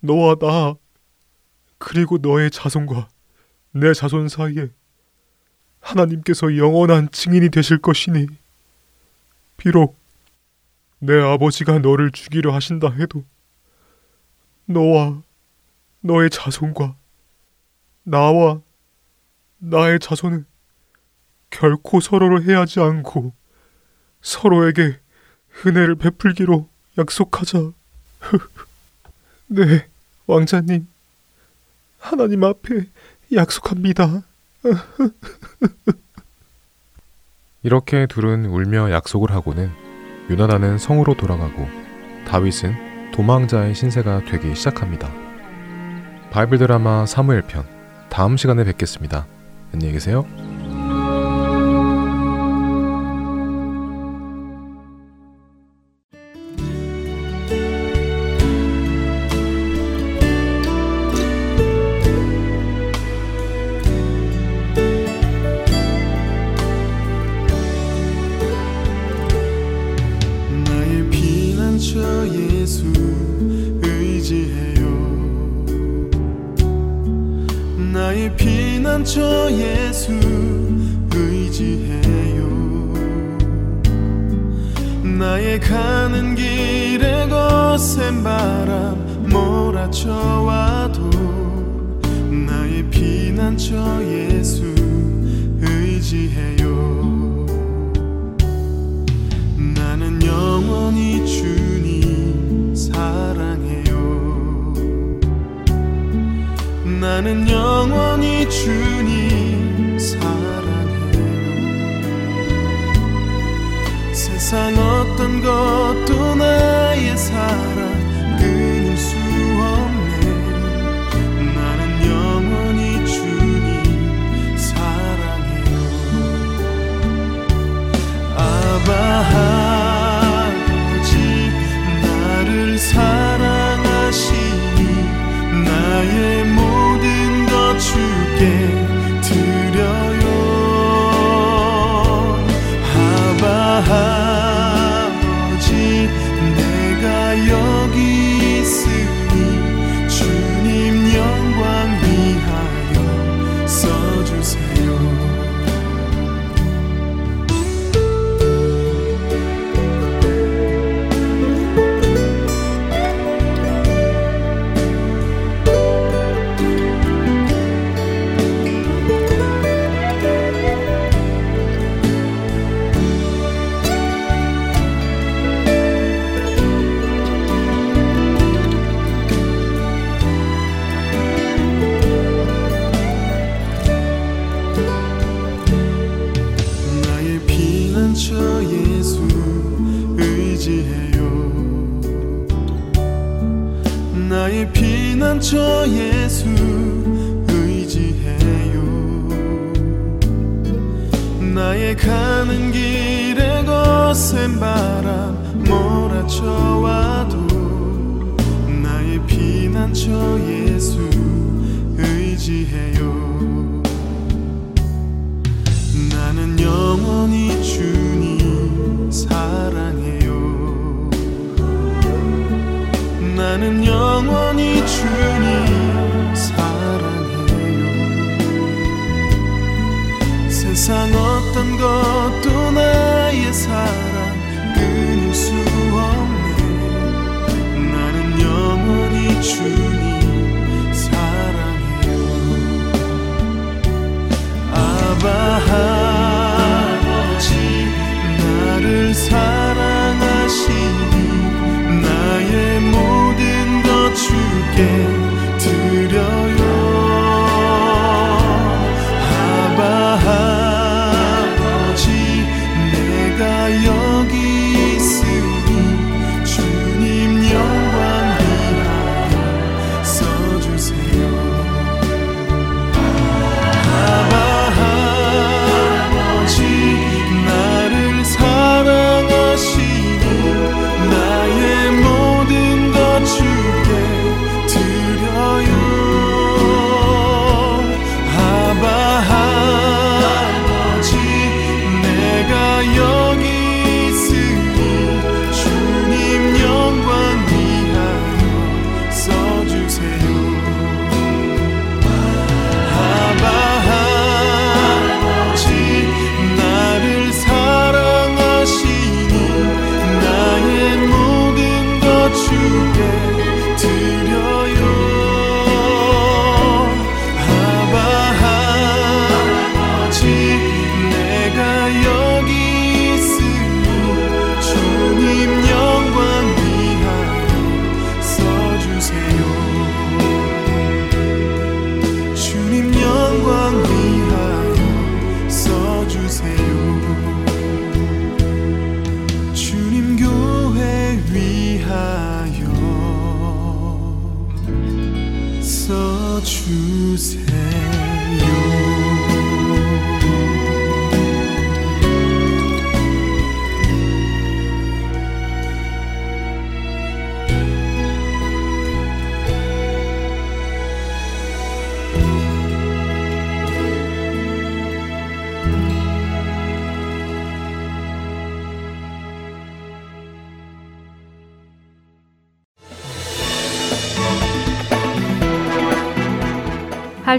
[0.00, 0.74] 너와 나,
[1.78, 3.08] 그리고 너의 자손과
[3.72, 4.68] 내 자손 사이에
[5.80, 8.26] 하나님께서 영원한 증인이 되실 것이니,
[9.56, 9.96] 비록
[10.98, 13.24] 내 아버지가 너를 죽이려 하신다 해도,
[14.66, 15.22] 너와
[16.00, 16.96] 너의 자손과
[18.04, 18.60] 나와
[19.58, 20.46] 나의 자손은
[21.50, 23.32] 결코 서로를 해하지 않고
[24.20, 25.00] 서로에게
[25.66, 26.68] 은혜를 베풀기로
[26.98, 27.72] 약속하자.
[29.48, 29.88] 네,
[30.26, 30.88] 왕자님.
[31.98, 32.86] 하나님 앞에
[33.32, 34.22] 약속합니다.
[37.62, 39.70] 이렇게 둘은 울며 약속을 하고는
[40.30, 41.66] 유나단은 성으로 돌아가고
[42.26, 45.10] 다윗은 도망자의 신세가 되기 시작합니다.
[46.30, 47.64] 바이블 드라마 사무엘 편
[48.10, 49.26] 다음 시간에 뵙겠습니다.
[49.72, 50.26] 안녕히 계세요.